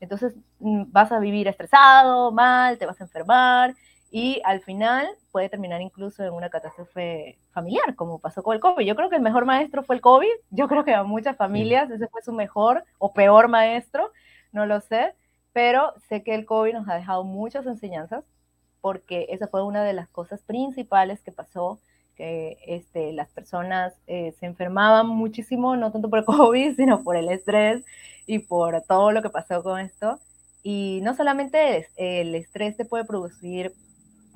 entonces 0.00 0.34
mm, 0.58 0.82
vas 0.88 1.10
a 1.10 1.18
vivir 1.18 1.48
estresado, 1.48 2.30
mal, 2.30 2.76
te 2.76 2.84
vas 2.84 3.00
a 3.00 3.04
enfermar 3.04 3.74
y 4.10 4.42
al 4.44 4.60
final 4.60 5.08
puede 5.32 5.48
terminar 5.48 5.80
incluso 5.80 6.22
en 6.22 6.34
una 6.34 6.50
catástrofe 6.50 7.38
familiar, 7.52 7.94
como 7.94 8.18
pasó 8.18 8.42
con 8.42 8.54
el 8.54 8.60
COVID. 8.60 8.84
Yo 8.84 8.96
creo 8.96 9.08
que 9.08 9.16
el 9.16 9.22
mejor 9.22 9.46
maestro 9.46 9.82
fue 9.82 9.96
el 9.96 10.02
COVID, 10.02 10.28
yo 10.50 10.68
creo 10.68 10.84
que 10.84 10.92
a 10.92 11.04
muchas 11.04 11.38
familias 11.38 11.90
ese 11.90 12.06
fue 12.08 12.20
su 12.20 12.32
mejor 12.32 12.84
o 12.98 13.14
peor 13.14 13.48
maestro, 13.48 14.12
no 14.52 14.66
lo 14.66 14.82
sé, 14.82 15.14
pero 15.54 15.94
sé 16.10 16.22
que 16.22 16.34
el 16.34 16.44
COVID 16.44 16.74
nos 16.74 16.88
ha 16.90 16.96
dejado 16.96 17.24
muchas 17.24 17.64
enseñanzas 17.64 18.24
porque 18.82 19.28
esa 19.30 19.48
fue 19.48 19.64
una 19.64 19.82
de 19.84 19.94
las 19.94 20.10
cosas 20.10 20.42
principales 20.42 21.22
que 21.22 21.32
pasó, 21.32 21.80
que 22.16 22.58
este, 22.66 23.12
las 23.12 23.28
personas 23.30 23.94
eh, 24.06 24.32
se 24.38 24.46
enfermaban 24.46 25.06
muchísimo, 25.06 25.76
no 25.76 25.92
tanto 25.92 26.10
por 26.10 26.24
COVID, 26.24 26.76
sino 26.76 27.02
por 27.02 27.16
el 27.16 27.28
estrés 27.28 27.84
y 28.26 28.40
por 28.40 28.82
todo 28.82 29.12
lo 29.12 29.22
que 29.22 29.30
pasó 29.30 29.62
con 29.62 29.80
esto. 29.80 30.20
Y 30.62 31.00
no 31.02 31.14
solamente 31.14 31.88
el 31.96 32.34
estrés 32.34 32.76
te 32.76 32.84
puede 32.84 33.04
producir 33.04 33.72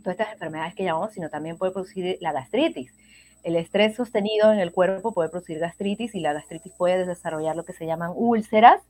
todas 0.03 0.19
estas 0.19 0.33
enfermedades 0.33 0.75
que 0.75 0.85
llamamos, 0.85 1.13
sino 1.13 1.31
también 1.31 1.57
puede 1.57 1.73
producir 1.73 2.19
la 2.21 2.33
gastritis. 2.33 2.93
El 3.43 3.57
estrés 3.57 3.97
sostenido 3.97 4.53
en 4.53 4.59
el 4.59 4.73
cuerpo 4.73 5.13
puede 5.13 5.31
producir 5.31 5.59
gastritis 5.59 6.15
y 6.15 6.21
la 6.21 6.35
gastritis 6.35 6.73
puede 6.77 7.07
desarrollar 7.07 7.57
lo 7.57 7.65
que 7.65 7.73
se 7.73 7.87
llaman 7.87 8.13
úlceras 8.15 8.83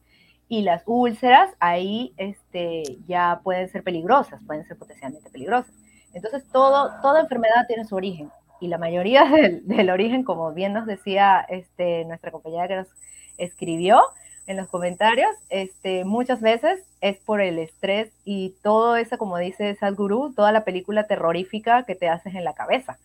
y 0.49 0.63
las 0.63 0.83
úlceras 0.87 1.51
ahí 1.61 2.13
este, 2.17 2.83
ya 3.07 3.41
pueden 3.45 3.69
ser 3.69 3.83
peligrosas, 3.83 4.41
pueden 4.47 4.67
ser 4.67 4.77
potencialmente 4.77 5.31
peligrosas. 5.31 5.73
Entonces, 6.15 6.43
todo, 6.51 6.91
toda 7.03 7.21
enfermedad 7.21 7.67
tiene 7.69 7.85
su 7.85 7.95
origen 7.95 8.31
y 8.61 8.69
la 8.69 8.79
mayoría 8.79 9.25
del, 9.31 9.67
del 9.67 9.91
origen, 9.91 10.25
como 10.25 10.53
bien 10.53 10.73
nos 10.73 10.87
decía 10.87 11.45
este, 11.49 12.05
nuestra 12.05 12.31
compañera 12.31 12.69
que 12.69 12.77
nos 12.77 12.89
escribió, 13.39 14.03
en 14.49 14.57
los 14.57 14.69
comentarios, 14.69 15.29
este, 15.51 16.07
muchas 16.07 16.41
veces 16.41 16.81
es 17.03 17.19
por 17.19 17.43
el 17.43 17.59
estrés 17.59 18.11
y 18.25 18.55
todo 18.63 18.97
eso, 18.97 19.19
como 19.19 19.37
dice 19.37 19.75
Sadhguru, 19.75 20.33
toda 20.33 20.53
la 20.53 20.65
película 20.65 21.07
terrorífica 21.07 21.83
que 21.83 21.95
te 21.95 22.09
haces 22.09 22.35
en 22.35 22.45
la 22.45 22.55
cabeza. 22.55 22.99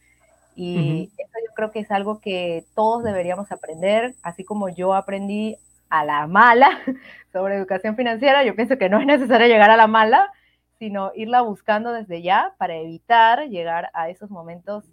Y 0.56 1.12
eso 1.18 1.34
yo 1.46 1.54
creo 1.54 1.72
que 1.72 1.80
es 1.80 1.92
algo 1.92 2.22
que 2.22 2.64
todos 2.76 3.04
deberíamos 3.04 3.52
aprender, 3.52 4.16
así 4.24 4.46
como 4.46 4.70
yo 4.70 4.94
aprendí 4.94 5.58
a 5.90 6.06
la 6.06 6.28
mala 6.28 6.70
sobre 7.34 7.56
educación 7.56 7.98
financiera, 7.98 8.46
yo 8.46 8.56
pienso 8.56 8.78
que 8.78 8.88
no 8.88 9.02
es 9.02 9.06
necesario 9.06 9.48
llegar 9.48 9.70
a 9.70 9.76
la 9.76 9.88
mala, 9.88 10.32
sino 10.80 11.12
irla 11.14 11.42
buscando 11.42 11.92
desde 11.92 12.22
ya 12.22 12.54
para 12.58 12.76
evitar 12.76 13.50
llegar 13.50 13.90
a 13.94 14.10
esos 14.10 14.30
momentos 14.30 14.86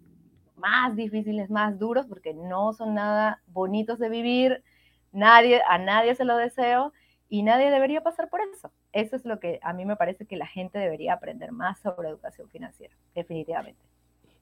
más 0.61 0.95
difíciles, 0.97 1.51
más 1.51 1.79
duros, 1.79 2.07
porque 2.07 2.35
no 2.35 2.73
son 2.73 2.95
nada 2.95 3.41
bonitos 3.49 3.99
de 3.99 4.09
vivir, 4.09 4.63
Nadie, 5.13 5.61
a 5.69 5.79
nadie 5.79 6.15
se 6.15 6.25
lo 6.25 6.37
deseo 6.37 6.93
y 7.29 7.43
nadie 7.43 7.71
debería 7.71 8.03
pasar 8.03 8.29
por 8.29 8.41
eso. 8.55 8.71
Eso 8.93 9.17
es 9.17 9.25
lo 9.25 9.41
que 9.41 9.59
a 9.63 9.73
mí 9.73 9.85
me 9.85 9.97
parece 9.97 10.25
que 10.25 10.37
la 10.37 10.47
gente 10.47 10.79
debería 10.79 11.15
aprender 11.15 11.53
más 11.53 11.81
sobre 11.81 12.09
educación 12.09 12.49
financiera, 12.49 12.95
definitivamente. 13.15 13.81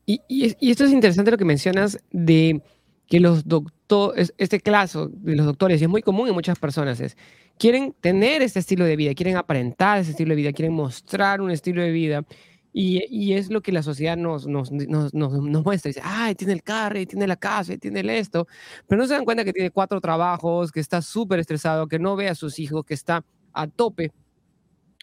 Y, 0.06 0.22
esto 0.70 0.84
es 0.84 0.92
interesante 0.92 1.30
lo 1.30 1.36
que 1.36 1.44
mencionas 1.44 2.02
de 2.10 2.62
que 3.06 3.20
los 3.20 3.46
doctores, 3.46 4.34
este 4.38 4.60
caso 4.60 5.08
de 5.08 5.36
los 5.36 5.46
doctores, 5.46 5.80
es 5.80 5.88
muy 5.88 6.02
común 6.02 6.28
en 6.28 6.34
muchas 6.34 6.58
personas, 6.58 7.00
es, 7.00 7.16
quieren 7.58 7.94
tener 8.00 8.40
este 8.40 8.58
estilo 8.58 8.84
de 8.84 8.96
vida, 8.96 9.14
quieren 9.14 9.36
aparentar 9.36 9.98
ese 9.98 10.12
estilo 10.12 10.30
de 10.30 10.36
vida, 10.36 10.52
quieren 10.52 10.74
mostrar 10.74 11.42
un 11.42 11.50
estilo 11.50 11.82
de 11.82 11.90
vida, 11.90 12.24
y, 12.72 13.32
es 13.32 13.50
lo 13.50 13.60
que 13.60 13.72
la 13.72 13.82
sociedad 13.82 14.16
nos, 14.16 14.46
nos, 14.46 14.70
nos, 14.70 15.14
nos, 15.14 15.64
muestra. 15.64 15.88
Dice, 15.88 16.00
ay, 16.04 16.34
tiene 16.34 16.52
el 16.52 16.62
carro, 16.62 17.04
tiene 17.06 17.26
la 17.26 17.36
casa, 17.36 17.76
tiene 17.76 18.00
el 18.00 18.10
esto. 18.10 18.46
Pero 18.86 19.00
no 19.00 19.08
se 19.08 19.14
dan 19.14 19.24
cuenta 19.24 19.44
que 19.44 19.52
tiene 19.52 19.70
cuatro 19.70 20.00
trabajos, 20.00 20.70
que 20.70 20.80
está 20.80 21.02
súper 21.02 21.40
estresado, 21.40 21.88
que 21.88 21.98
no 21.98 22.14
ve 22.14 22.28
a 22.28 22.34
sus 22.34 22.58
hijos, 22.58 22.84
que 22.84 22.94
está 22.94 23.24
a 23.52 23.66
tope. 23.66 24.12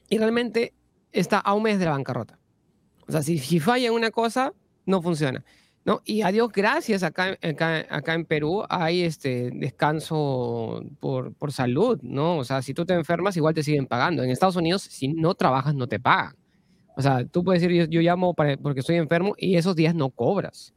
Y 0.10 0.18
realmente 0.18 0.74
está 1.12 1.40
a 1.40 1.54
un 1.54 1.64
mes 1.64 1.80
de 1.80 1.86
la 1.86 1.92
bancarrota. 1.92 2.40
O 3.08 3.12
sea, 3.12 3.22
si, 3.22 3.40
si 3.40 3.60
falla 3.60 3.88
en 3.88 3.94
una 3.94 4.12
cosa, 4.12 4.54
no 4.86 5.02
funciona. 5.02 5.44
¿no? 5.86 6.02
Y 6.04 6.24
a 6.24 6.32
Dios 6.32 6.52
gracias, 6.52 7.04
acá, 7.04 7.38
acá, 7.44 7.86
acá, 7.90 8.14
en 8.16 8.26
Perú 8.26 8.64
hay 8.70 9.04
este 9.04 9.52
descanso 9.54 10.84
por, 11.00 11.34
por 11.36 11.52
salud, 11.52 12.00
¿no? 12.02 12.38
O 12.38 12.44
sea, 12.44 12.64
si 12.64 12.74
tú 12.74 12.86
te 12.86 12.96
enfermas, 12.96 13.38
igual 13.38 13.54
te 13.54 13.62
siguen 13.62 13.86
pagando. 13.86 14.24
En 14.24 14.32
Estados 14.32 14.56
Unidos, 14.56 14.82
si 14.82 15.10
no 15.10 15.36
trabajas, 15.36 15.76
no 15.76 15.88
te 15.88 16.00
pagan. 16.00 16.36
O 16.98 17.02
sea, 17.02 17.26
tú 17.26 17.44
puedes 17.44 17.62
decir, 17.62 17.90
yo, 17.90 18.02
llamo 18.02 18.34
porque 18.34 18.80
estoy 18.80 18.96
enfermo 18.96 19.36
y 19.38 19.56
esos 19.56 19.76
días 19.76 19.94
no 19.96 20.10
cobras. 20.10 20.74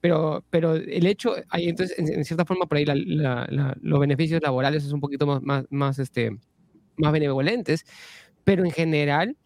Pero, 0.00 0.44
pero 0.50 0.74
el 0.74 1.06
hecho, 1.06 1.34
hay, 1.48 1.68
entonces, 1.68 1.96
en, 1.98 2.24
cierta 2.24 2.44
forma, 2.44 2.66
por 2.66 2.78
ahí 2.78 2.84
los 2.84 4.00
beneficios 4.00 4.42
laborales 4.42 4.84
es 4.84 4.92
un 4.92 5.00
poquito 5.00 5.26
más, 5.26 5.42
más, 5.42 5.64
más, 5.70 5.98
este, 5.98 6.36
más 6.96 7.12
benevolentes, 7.12 7.84
pero 8.44 8.64
en 8.64 8.72
general, 8.72 9.36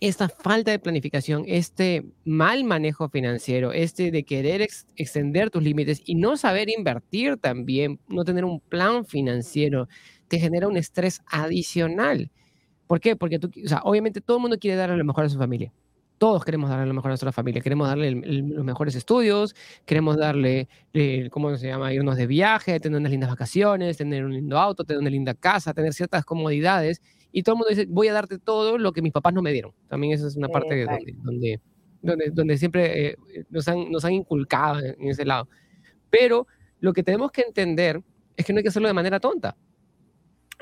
esta 0.00 0.28
falta 0.28 0.70
de 0.72 0.78
planificación, 0.78 1.44
este 1.46 2.04
mal 2.24 2.64
manejo 2.64 3.08
financiero, 3.08 3.72
este 3.72 4.10
de 4.10 4.24
querer 4.24 4.62
extender 4.96 5.50
tus 5.50 5.62
límites 5.62 6.02
y 6.04 6.16
no 6.16 6.36
saber 6.36 6.68
invertir 6.70 7.36
también, 7.36 8.00
no 8.08 8.24
tener 8.24 8.44
un 8.44 8.58
plan 8.58 9.04
financiero, 9.04 9.88
te 10.26 10.40
genera 10.40 10.66
un 10.66 10.76
estrés 10.76 11.20
adicional. 11.26 12.30
¿Por 12.92 13.00
qué? 13.00 13.16
Porque 13.16 13.38
tú, 13.38 13.50
o 13.64 13.68
sea, 13.68 13.80
obviamente 13.84 14.20
todo 14.20 14.36
el 14.36 14.42
mundo 14.42 14.58
quiere 14.58 14.76
darle 14.76 14.98
lo 14.98 15.04
mejor 15.06 15.24
a 15.24 15.28
su 15.30 15.38
familia. 15.38 15.72
Todos 16.18 16.44
queremos 16.44 16.68
darle 16.68 16.84
lo 16.84 16.92
mejor 16.92 17.08
a 17.08 17.12
nuestra 17.12 17.32
familia. 17.32 17.62
Queremos 17.62 17.88
darle 17.88 18.10
los 18.10 18.66
mejores 18.66 18.94
estudios, 18.94 19.56
queremos 19.86 20.18
darle, 20.18 20.68
¿cómo 21.30 21.56
se 21.56 21.68
llama? 21.68 21.94
Irnos 21.94 22.18
de 22.18 22.26
viaje, 22.26 22.78
tener 22.80 23.00
unas 23.00 23.10
lindas 23.10 23.30
vacaciones, 23.30 23.96
tener 23.96 24.26
un 24.26 24.34
lindo 24.34 24.58
auto, 24.58 24.84
tener 24.84 25.00
una 25.00 25.08
linda 25.08 25.32
casa, 25.32 25.72
tener 25.72 25.94
ciertas 25.94 26.26
comodidades. 26.26 27.00
Y 27.32 27.42
todo 27.42 27.54
el 27.54 27.58
mundo 27.60 27.70
dice, 27.70 27.86
voy 27.88 28.08
a 28.08 28.12
darte 28.12 28.38
todo 28.38 28.76
lo 28.76 28.92
que 28.92 29.00
mis 29.00 29.14
papás 29.14 29.32
no 29.32 29.40
me 29.40 29.52
dieron. 29.52 29.72
También 29.88 30.12
esa 30.12 30.26
es 30.26 30.36
una 30.36 30.48
parte 30.48 30.74
de 30.74 30.84
donde, 31.22 31.60
donde, 32.02 32.30
donde, 32.30 32.58
siempre 32.58 33.06
eh, 33.06 33.16
nos, 33.48 33.68
han, 33.68 33.90
nos 33.90 34.04
han 34.04 34.12
inculcado 34.12 34.80
en 34.80 35.08
ese 35.08 35.24
lado. 35.24 35.48
Pero 36.10 36.46
lo 36.80 36.92
que 36.92 37.02
tenemos 37.02 37.32
que 37.32 37.40
entender 37.40 38.02
es 38.36 38.44
que 38.44 38.52
no 38.52 38.58
hay 38.58 38.62
que 38.62 38.68
hacerlo 38.68 38.88
de 38.88 38.94
manera 38.94 39.18
tonta 39.18 39.56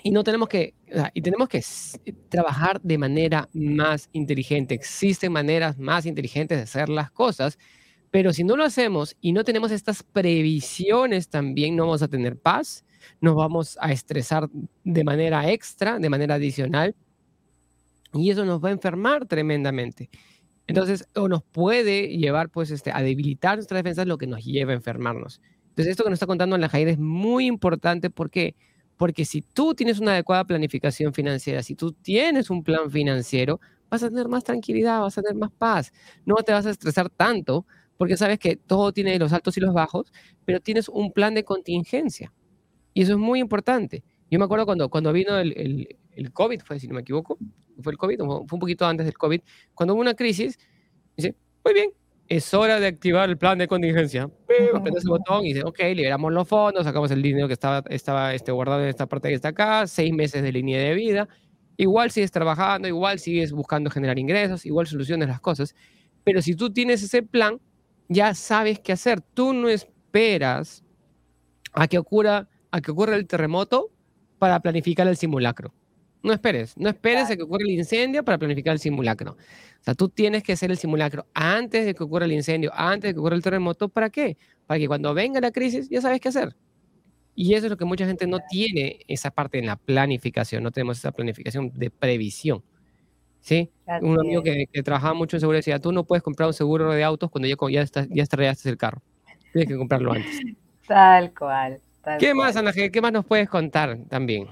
y 0.03 0.11
no 0.11 0.25
tenemos 0.25 0.49
que, 0.49 0.75
y 1.15 1.23
tenemos 1.23 1.49
que 1.49 1.63
trabajar 2.29 2.81
de 2.83 2.99
manera 2.99 3.49
más 3.53 4.09
inteligente. 4.13 4.75
Existen 4.75 5.33
maneras 5.33 5.79
más 5.79 6.07
inteligentes 6.07 6.59
de 6.59 6.65
hacer 6.65 6.89
las 6.89 7.11
cosas, 7.11 7.59
pero 8.11 8.33
si 8.33 8.45
no 8.45 8.57
lo 8.57 8.65
hacemos 8.65 9.17
y 9.21 9.33
no 9.33 9.45
tenemos 9.45 9.71
estas 9.71 10.03
previsiones 10.03 11.29
también, 11.29 11.77
no 11.77 11.85
vamos 11.85 12.03
a 12.03 12.09
tener 12.09 12.37
paz, 12.37 12.85
nos 13.21 13.35
vamos 13.35 13.79
a 13.81 13.93
estresar 13.93 14.49
de 14.85 15.05
manera 15.05 15.51
extra, 15.51 15.99
de 15.99 16.11
manera 16.11 16.35
adicional, 16.35 16.95
y 18.13 18.31
eso 18.31 18.45
nos 18.45 18.63
va 18.63 18.71
a 18.71 18.73
enfermar 18.73 19.27
tremendamente. 19.27 20.11
Entonces, 20.67 21.09
o 21.15 21.29
nos 21.29 21.43
puede 21.43 22.17
llevar 22.17 22.51
pues 22.51 22.71
este, 22.71 22.93
a 22.93 23.03
debilitar 23.03 23.57
nuestra 23.57 23.77
defensa, 23.77 24.05
lo 24.05 24.19
que 24.19 24.27
nos 24.27 24.45
lleva 24.45 24.73
a 24.73 24.77
enfermarnos. 24.77 25.41
Entonces, 25.71 25.93
esto 25.93 26.05
que 26.05 26.11
nos 26.11 26.17
está 26.17 26.27
contando 26.27 26.57
la 26.59 26.69
Jair 26.69 26.89
es 26.89 26.99
muy 26.99 27.47
importante 27.47 28.11
porque 28.11 28.55
porque 29.01 29.25
si 29.25 29.41
tú 29.41 29.75
tienes 29.75 29.99
una 29.99 30.13
adecuada 30.13 30.45
planificación 30.45 31.15
financiera, 31.15 31.63
si 31.63 31.75
tú 31.75 31.93
tienes 31.93 32.51
un 32.51 32.63
plan 32.63 32.91
financiero, 32.91 33.59
vas 33.89 34.03
a 34.03 34.11
tener 34.11 34.29
más 34.29 34.45
tranquilidad, 34.45 35.01
vas 35.01 35.17
a 35.17 35.23
tener 35.23 35.39
más 35.39 35.51
paz. 35.53 35.91
No 36.27 36.35
te 36.35 36.53
vas 36.53 36.67
a 36.67 36.71
estresar 36.71 37.09
tanto 37.09 37.65
porque 37.97 38.19
sabes 38.19 38.39
que 38.39 38.57
todo 38.57 38.93
tiene 38.93 39.19
los 39.19 39.33
altos 39.33 39.57
y 39.57 39.61
los 39.61 39.73
bajos, 39.73 40.13
pero 40.45 40.61
tienes 40.61 40.91
un 40.91 41.15
plan 41.15 41.33
de 41.33 41.45
contingencia. 41.45 42.31
Y 42.93 43.01
eso 43.01 43.13
es 43.13 43.19
muy 43.19 43.41
importante. 43.41 44.05
Yo 44.31 44.39
me 44.39 44.45
acuerdo 44.45 44.67
cuando, 44.67 44.91
cuando 44.91 45.15
vino 45.15 45.39
el, 45.39 45.89
el, 46.15 46.33
COVID, 46.35 46.61
fue 46.61 46.79
si 46.79 46.87
no 46.87 46.93
me 46.93 47.01
equivoco, 47.01 47.39
fue 47.83 47.93
el 47.93 47.97
COVID, 47.97 48.19
fue 48.19 48.37
un 48.39 48.61
poquito 48.61 48.85
antes 48.85 49.07
del 49.07 49.17
COVID, 49.17 49.41
cuando 49.73 49.95
hubo 49.95 50.03
una 50.03 50.13
crisis, 50.13 50.59
dice, 51.17 51.35
muy 51.65 51.73
bien, 51.73 51.91
es 52.31 52.55
hora 52.55 52.79
de 52.79 52.87
activar 52.87 53.29
el 53.29 53.37
plan 53.37 53.59
de 53.59 53.67
contingencia. 53.67 54.31
Apretas 54.73 55.03
el 55.03 55.11
botón 55.11 55.45
y 55.45 55.53
dice, 55.53 55.65
ok, 55.65 55.81
liberamos 55.97 56.33
los 56.33 56.47
fondos, 56.47 56.85
sacamos 56.85 57.11
el 57.11 57.21
dinero 57.21 57.49
que 57.49 57.55
estaba, 57.55 57.83
estaba 57.91 58.35
este, 58.35 58.53
guardado 58.53 58.83
en 58.85 58.89
esta 58.89 59.07
parte 59.07 59.29
que 59.29 59.35
está 59.35 59.49
acá, 59.49 59.89
seis 59.89 60.15
meses 60.15 60.41
de 60.41 60.53
línea 60.53 60.81
de 60.81 60.95
vida. 60.95 61.29
Igual 61.77 62.13
sigues 62.13 62.31
trabajando, 62.31 62.87
igual 62.87 63.19
sigues 63.19 63.51
buscando 63.51 63.91
generar 63.91 64.17
ingresos, 64.17 64.65
igual 64.65 64.87
soluciones 64.87 65.27
las 65.27 65.41
cosas. 65.41 65.75
Pero 66.23 66.41
si 66.41 66.55
tú 66.55 66.73
tienes 66.73 67.03
ese 67.03 67.25
plan, 67.25 67.61
ya 68.09 68.33
sabes 68.35 68.79
qué 68.79 68.93
hacer. 68.93 69.21
Tú 69.21 69.53
no 69.53 69.69
esperas 69.69 70.85
a 71.73 71.89
que 71.89 71.99
ocurra, 71.99 72.49
a 72.71 72.81
que 72.81 72.93
ocurra 72.93 73.17
el 73.17 73.27
terremoto 73.27 73.91
para 74.39 74.61
planificar 74.61 75.09
el 75.09 75.17
simulacro. 75.17 75.75
No 76.23 76.33
esperes, 76.33 76.77
no 76.77 76.89
esperes 76.89 77.31
a 77.31 77.37
que 77.37 77.43
ocurra 77.43 77.63
el 77.65 77.71
incendio 77.71 78.25
para 78.25 78.37
planificar 78.37 78.75
el 78.75 78.79
simulacro. 78.79 79.33
O 79.33 79.85
sea, 79.85 79.95
tú 79.95 80.09
tienes 80.09 80.43
que 80.43 80.53
hacer 80.53 80.71
el 80.71 80.77
simulacro 80.77 81.27
antes 81.33 81.87
de 81.87 81.95
que 81.95 82.03
ocurra 82.03 82.27
el 82.27 82.33
incendio, 82.33 82.71
antes 82.75 83.09
de 83.09 83.15
que 83.15 83.21
ocurra 83.21 83.37
el 83.37 83.43
terremoto. 83.43 83.89
¿Para 83.89 84.11
qué? 84.11 84.37
Para 84.67 84.79
que 84.79 84.87
cuando 84.87 85.15
venga 85.15 85.41
la 85.41 85.51
crisis 85.51 85.89
ya 85.89 86.01
sabes 86.03 86.21
qué 86.21 86.29
hacer. 86.29 86.55
Y 87.35 87.55
eso 87.55 87.67
es 87.67 87.71
lo 87.71 87.77
que 87.79 87.87
mucha 87.87 88.07
gente 88.07 88.27
no 88.27 88.39
tiene, 88.51 88.99
esa 89.09 89.31
parte 89.31 89.59
en 89.59 89.67
la 89.67 89.77
planificación, 89.77 90.63
no 90.63 90.71
tenemos 90.73 90.99
esa 90.99 91.13
planificación 91.13 91.73
de 91.75 91.91
previsión. 91.91 92.63
¿Sí? 93.41 93.71
un 94.03 94.21
amigo 94.21 94.43
que, 94.43 94.67
que, 94.71 94.83
trabajaba 94.83 95.15
mucho 95.15 95.37
en 95.37 95.41
seguridad 95.41 95.61
decía, 95.61 95.79
tú 95.79 95.93
no 95.93 96.05
puedes 96.05 96.23
comprar 96.23 96.47
un 96.47 96.53
seguro 96.53 96.93
de 96.93 97.03
autos 97.03 97.31
cuando 97.31 97.49
ya, 97.49 97.57
ya, 97.71 97.81
estás, 97.81 98.07
ya 98.11 98.23
estrellaste 98.23 98.69
el 98.69 98.77
carro. 98.77 99.01
Tienes 99.53 99.67
que 99.67 99.79
comprarlo 99.79 100.13
antes. 100.13 100.41
Tal 100.87 101.33
cual. 101.33 101.81
¿Qué 102.19 102.35
más, 102.35 102.57
Ana 102.57 102.73
¿Qué 102.73 103.01
más 103.01 103.13
nos 103.13 103.25
puedes 103.25 103.49
contar 103.49 103.99
también? 104.09 104.49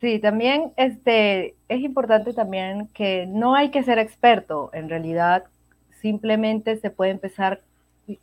Sí, 0.00 0.20
también 0.20 0.72
este, 0.76 1.56
es 1.68 1.80
importante 1.80 2.32
también 2.32 2.86
que 2.94 3.26
no 3.26 3.54
hay 3.56 3.70
que 3.70 3.82
ser 3.82 3.98
experto, 3.98 4.70
en 4.72 4.88
realidad 4.88 5.44
simplemente 6.00 6.76
se 6.76 6.90
puede 6.90 7.10
empezar 7.10 7.62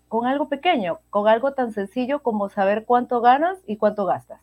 con 0.08 0.26
algo 0.26 0.48
pequeño, 0.48 1.00
con 1.10 1.28
algo 1.28 1.54
tan 1.54 1.74
sencillo 1.74 2.24
como 2.24 2.50
saber 2.50 2.86
cuánto 2.86 3.20
ganas 3.22 3.60
y 3.68 3.76
cuánto 3.76 4.06
gastas. 4.06 4.42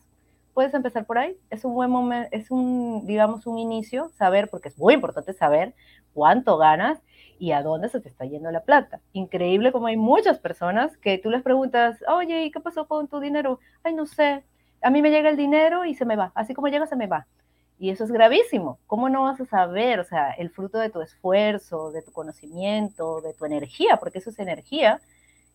Puedes 0.53 0.75
empezar 0.75 1.05
por 1.07 1.17
ahí, 1.17 1.35
es 1.49 1.65
un 1.65 1.73
buen 1.73 1.89
momento, 1.89 2.29
es 2.31 2.51
un, 2.51 3.05
digamos, 3.07 3.47
un 3.47 3.57
inicio, 3.57 4.09
saber, 4.09 4.49
porque 4.49 4.69
es 4.69 4.77
muy 4.77 4.93
importante 4.93 5.33
saber 5.33 5.73
cuánto 6.13 6.57
ganas 6.57 6.99
y 7.39 7.51
a 7.51 7.63
dónde 7.63 7.89
se 7.89 7.99
te 7.99 8.09
está 8.09 8.25
yendo 8.25 8.51
la 8.51 8.61
plata. 8.61 9.01
Increíble 9.11 9.71
como 9.71 9.87
hay 9.87 9.97
muchas 9.97 10.37
personas 10.37 10.95
que 10.97 11.17
tú 11.17 11.31
les 11.31 11.41
preguntas, 11.41 11.97
oye, 12.07 12.45
¿y 12.45 12.51
qué 12.51 12.59
pasó 12.59 12.87
con 12.87 13.07
tu 13.07 13.19
dinero? 13.19 13.59
Ay, 13.83 13.95
no 13.95 14.05
sé, 14.05 14.43
a 14.83 14.89
mí 14.89 15.01
me 15.01 15.09
llega 15.09 15.29
el 15.29 15.37
dinero 15.37 15.85
y 15.85 15.95
se 15.95 16.05
me 16.05 16.15
va, 16.15 16.31
así 16.35 16.53
como 16.53 16.67
llega, 16.67 16.85
se 16.87 16.95
me 16.95 17.07
va. 17.07 17.27
Y 17.79 17.89
eso 17.89 18.03
es 18.03 18.11
gravísimo. 18.11 18.79
¿Cómo 18.87 19.09
no 19.09 19.23
vas 19.23 19.41
a 19.41 19.45
saber, 19.45 19.99
o 19.99 20.03
sea, 20.03 20.31
el 20.31 20.49
fruto 20.49 20.77
de 20.77 20.89
tu 20.89 21.01
esfuerzo, 21.01 21.91
de 21.91 22.01
tu 22.01 22.11
conocimiento, 22.11 23.21
de 23.21 23.33
tu 23.33 23.45
energía, 23.45 23.97
porque 23.97 24.19
eso 24.19 24.29
es 24.29 24.39
energía, 24.39 25.01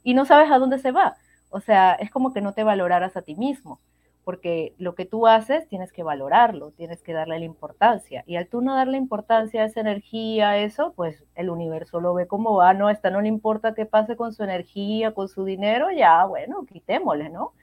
y 0.03 0.15
no 0.15 0.25
sabes 0.25 0.51
a 0.51 0.59
dónde 0.59 0.79
se 0.79 0.93
va? 0.93 1.17
O 1.51 1.61
sea, 1.61 1.95
es 1.95 2.11
como 2.11 2.33
que 2.33 2.41
no 2.41 2.53
te 2.53 2.65
valoraras 2.65 3.17
a 3.17 3.23
ti 3.23 3.35
mismo, 3.35 3.81
porque 4.25 4.75
lo 4.77 4.95
que 4.95 5.07
tú 5.07 5.27
haces 5.27 5.69
tienes 5.69 5.91
que 5.93 6.03
valorarlo, 6.03 6.73
tienes 6.73 7.03
que 7.03 7.15
darle 7.15 7.39
la 7.39 7.47
importancia. 7.47 8.25
Y 8.27 8.37
al 8.37 8.49
tú 8.49 8.61
no 8.61 8.75
darle 8.75 8.99
importancia 8.99 9.63
a 9.63 9.67
esa 9.67 9.81
energía, 9.81 10.51
a 10.51 10.59
eso, 10.59 10.93
pues 10.97 11.25
el 11.35 11.49
universo 11.49 12.01
lo 12.01 12.13
ve 12.13 12.27
como 12.27 12.57
va, 12.57 12.75
no, 12.75 12.91
esta 12.91 13.11
no 13.11 13.23
le 13.23 13.29
importa 13.29 13.75
qué 13.75 13.87
pase 13.87 14.17
con 14.17 14.35
su 14.35 14.45
energía, 14.45 15.15
con 15.15 15.29
su 15.29 15.45
dinero, 15.45 15.91
ya, 15.91 16.27
bueno, 16.27 16.67
quitémosle, 16.67 17.31
¿no? 17.31 17.55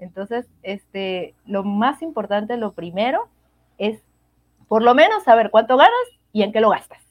Entonces, 0.00 0.46
este, 0.62 1.34
lo 1.46 1.62
más 1.62 2.02
importante, 2.02 2.56
lo 2.56 2.72
primero, 2.72 3.28
es 3.78 4.02
por 4.68 4.82
lo 4.82 4.94
menos 4.94 5.22
saber 5.24 5.50
cuánto 5.50 5.76
ganas 5.76 5.92
y 6.32 6.42
en 6.42 6.52
qué 6.52 6.60
lo 6.60 6.70
gastas. 6.70 7.02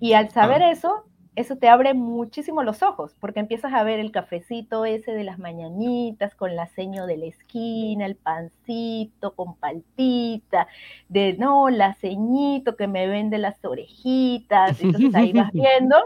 Y 0.00 0.12
al 0.12 0.30
saber 0.30 0.62
ah. 0.62 0.70
eso, 0.70 1.04
eso 1.36 1.56
te 1.56 1.68
abre 1.68 1.92
muchísimo 1.92 2.62
los 2.62 2.82
ojos, 2.82 3.14
porque 3.20 3.40
empiezas 3.40 3.74
a 3.74 3.82
ver 3.82 4.00
el 4.00 4.10
cafecito 4.10 4.86
ese 4.86 5.12
de 5.12 5.22
las 5.22 5.38
mañanitas 5.38 6.34
con 6.34 6.56
la 6.56 6.66
seño 6.68 7.06
de 7.06 7.18
la 7.18 7.26
esquina, 7.26 8.06
el 8.06 8.16
pancito 8.16 9.34
con 9.34 9.54
palpita, 9.56 10.66
de 11.10 11.34
no, 11.34 11.68
la 11.68 11.94
ceñito 11.94 12.76
que 12.76 12.88
me 12.88 13.06
vende 13.06 13.36
las 13.36 13.62
orejitas, 13.64 14.80
entonces 14.80 15.14
ahí 15.14 15.32
vas 15.32 15.52
viendo 15.52 15.96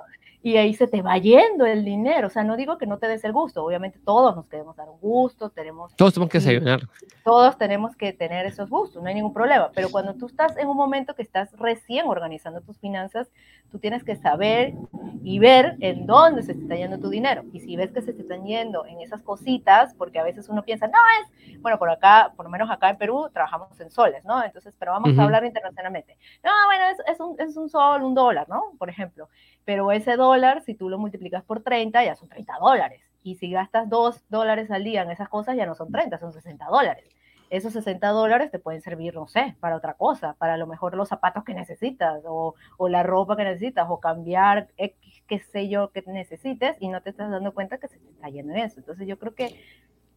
y 0.43 0.57
ahí 0.57 0.75
se 0.75 0.87
te 0.87 1.03
va 1.03 1.19
yendo 1.19 1.67
el 1.67 1.85
dinero. 1.85 2.29
O 2.29 2.31
sea, 2.31 2.45
no 2.45 2.57
digo 2.57 2.79
que 2.79 2.87
no 2.87 2.99
te 2.99 3.09
des 3.09 3.23
el 3.25 3.33
gusto, 3.33 3.65
obviamente 3.65 3.99
todos 4.05 4.35
nos 4.35 4.47
queremos 4.47 4.77
dar 4.77 4.89
un 4.89 4.99
gusto, 5.01 5.51
tenemos... 5.51 5.95
Todos 5.97 6.15
tenemos 6.15 6.31
que 6.31 6.39
desayunar. 6.39 6.89
Todos 7.25 7.59
tenemos 7.59 7.97
que 7.97 8.13
tener 8.13 8.47
esos 8.47 8.71
gustos, 8.71 9.03
no 9.03 9.09
hay 9.09 9.15
ningún 9.15 9.35
problema, 9.35 9.71
pero 9.75 9.91
cuando 9.91 10.15
tú 10.15 10.27
estás 10.27 10.57
en 10.57 10.69
un 10.69 10.77
momento 10.77 11.15
que 11.15 11.23
estás 11.23 11.53
recién 11.59 12.07
organizando 12.07 12.61
tus 12.63 12.79
finanzas, 12.79 13.31
tú 13.71 13.79
tienes 13.79 14.03
que 14.03 14.17
saber 14.17 14.75
y 15.23 15.39
ver 15.39 15.77
en 15.81 16.07
dónde 16.07 16.43
se 16.43 16.53
está 16.53 16.75
yendo 16.75 16.99
tu 16.99 17.09
dinero. 17.09 17.45
Y 17.53 17.61
si 17.61 17.77
ves 17.77 17.93
que 17.93 18.03
se 18.03 18.13
te 18.13 18.23
están 18.23 18.45
yendo 18.45 18.85
en 18.87 19.01
esas 19.01 19.23
cositas, 19.23 19.95
porque 19.95 20.19
a 20.19 20.25
veces 20.25 20.49
uno 20.49 20.65
piensa, 20.65 20.89
no 20.89 20.99
es, 21.21 21.61
bueno, 21.61 21.79
por 21.79 21.91
acá, 21.91 22.33
por 22.37 22.47
lo 22.47 22.51
menos 22.51 22.71
acá 22.71 22.91
en 22.91 22.97
Perú, 22.97 23.29
trabajamos 23.33 23.79
en 23.81 23.91
soles, 23.91 24.25
¿no? 24.25 24.43
Entonces, 24.43 24.75
pero 24.79 24.93
vamos 24.93 25.17
a 25.17 25.23
hablar 25.23 25.45
internacionalmente. 25.45 26.17
No, 26.43 26.51
bueno, 26.67 26.85
es, 26.91 27.15
es, 27.15 27.21
un, 27.21 27.37
es 27.39 27.57
un 27.57 27.69
sol, 27.69 28.03
un 28.03 28.15
dólar, 28.15 28.49
¿no? 28.49 28.73
Por 28.79 28.89
ejemplo 28.89 29.29
pero 29.71 29.93
ese 29.93 30.17
dólar, 30.17 30.30
si 30.65 30.75
tú 30.75 30.89
lo 30.89 30.99
multiplicas 30.99 31.43
por 31.45 31.63
30, 31.63 32.05
ya 32.05 32.17
son 32.17 32.29
30 32.29 32.55
dólares. 32.61 33.03
Y 33.23 33.37
si 33.37 33.51
gastas 33.51 33.89
2 33.89 34.25
dólares 34.29 34.71
al 34.71 34.85
día 34.85 35.03
en 35.03 35.11
esas 35.11 35.29
cosas, 35.29 35.57
ya 35.57 35.67
no 35.67 35.75
son 35.75 35.91
30, 35.91 36.19
son 36.19 36.33
60 36.33 36.65
dólares. 36.67 37.05
Esos 37.51 37.73
60 37.73 38.07
dólares 38.09 38.51
te 38.51 38.61
pueden 38.61 38.81
servir, 38.81 39.15
no 39.15 39.27
sé, 39.27 39.57
para 39.59 39.77
otra 39.77 39.95
cosa, 39.95 40.35
para 40.35 40.55
a 40.55 40.57
lo 40.57 40.69
mejor 40.69 40.95
los 40.95 41.09
zapatos 41.09 41.43
que 41.45 41.53
necesitas, 41.53 42.23
o, 42.25 42.55
o 42.77 42.89
la 42.89 43.03
ropa 43.03 43.37
que 43.37 43.43
necesitas, 43.45 43.87
o 43.89 43.99
cambiar 43.99 44.69
X, 44.77 45.23
qué 45.27 45.41
sé 45.41 45.69
yo, 45.69 45.91
que 45.91 46.03
necesites, 46.07 46.77
y 46.79 46.89
no 46.89 47.03
te 47.03 47.11
estás 47.11 47.31
dando 47.31 47.53
cuenta 47.53 47.79
que 47.79 47.89
se 47.89 47.99
te 47.99 48.09
está 48.09 48.29
yendo 48.29 48.53
en 48.53 48.61
eso. 48.61 48.79
Entonces 48.79 49.07
yo 49.09 49.19
creo 49.19 49.35
que 49.35 49.61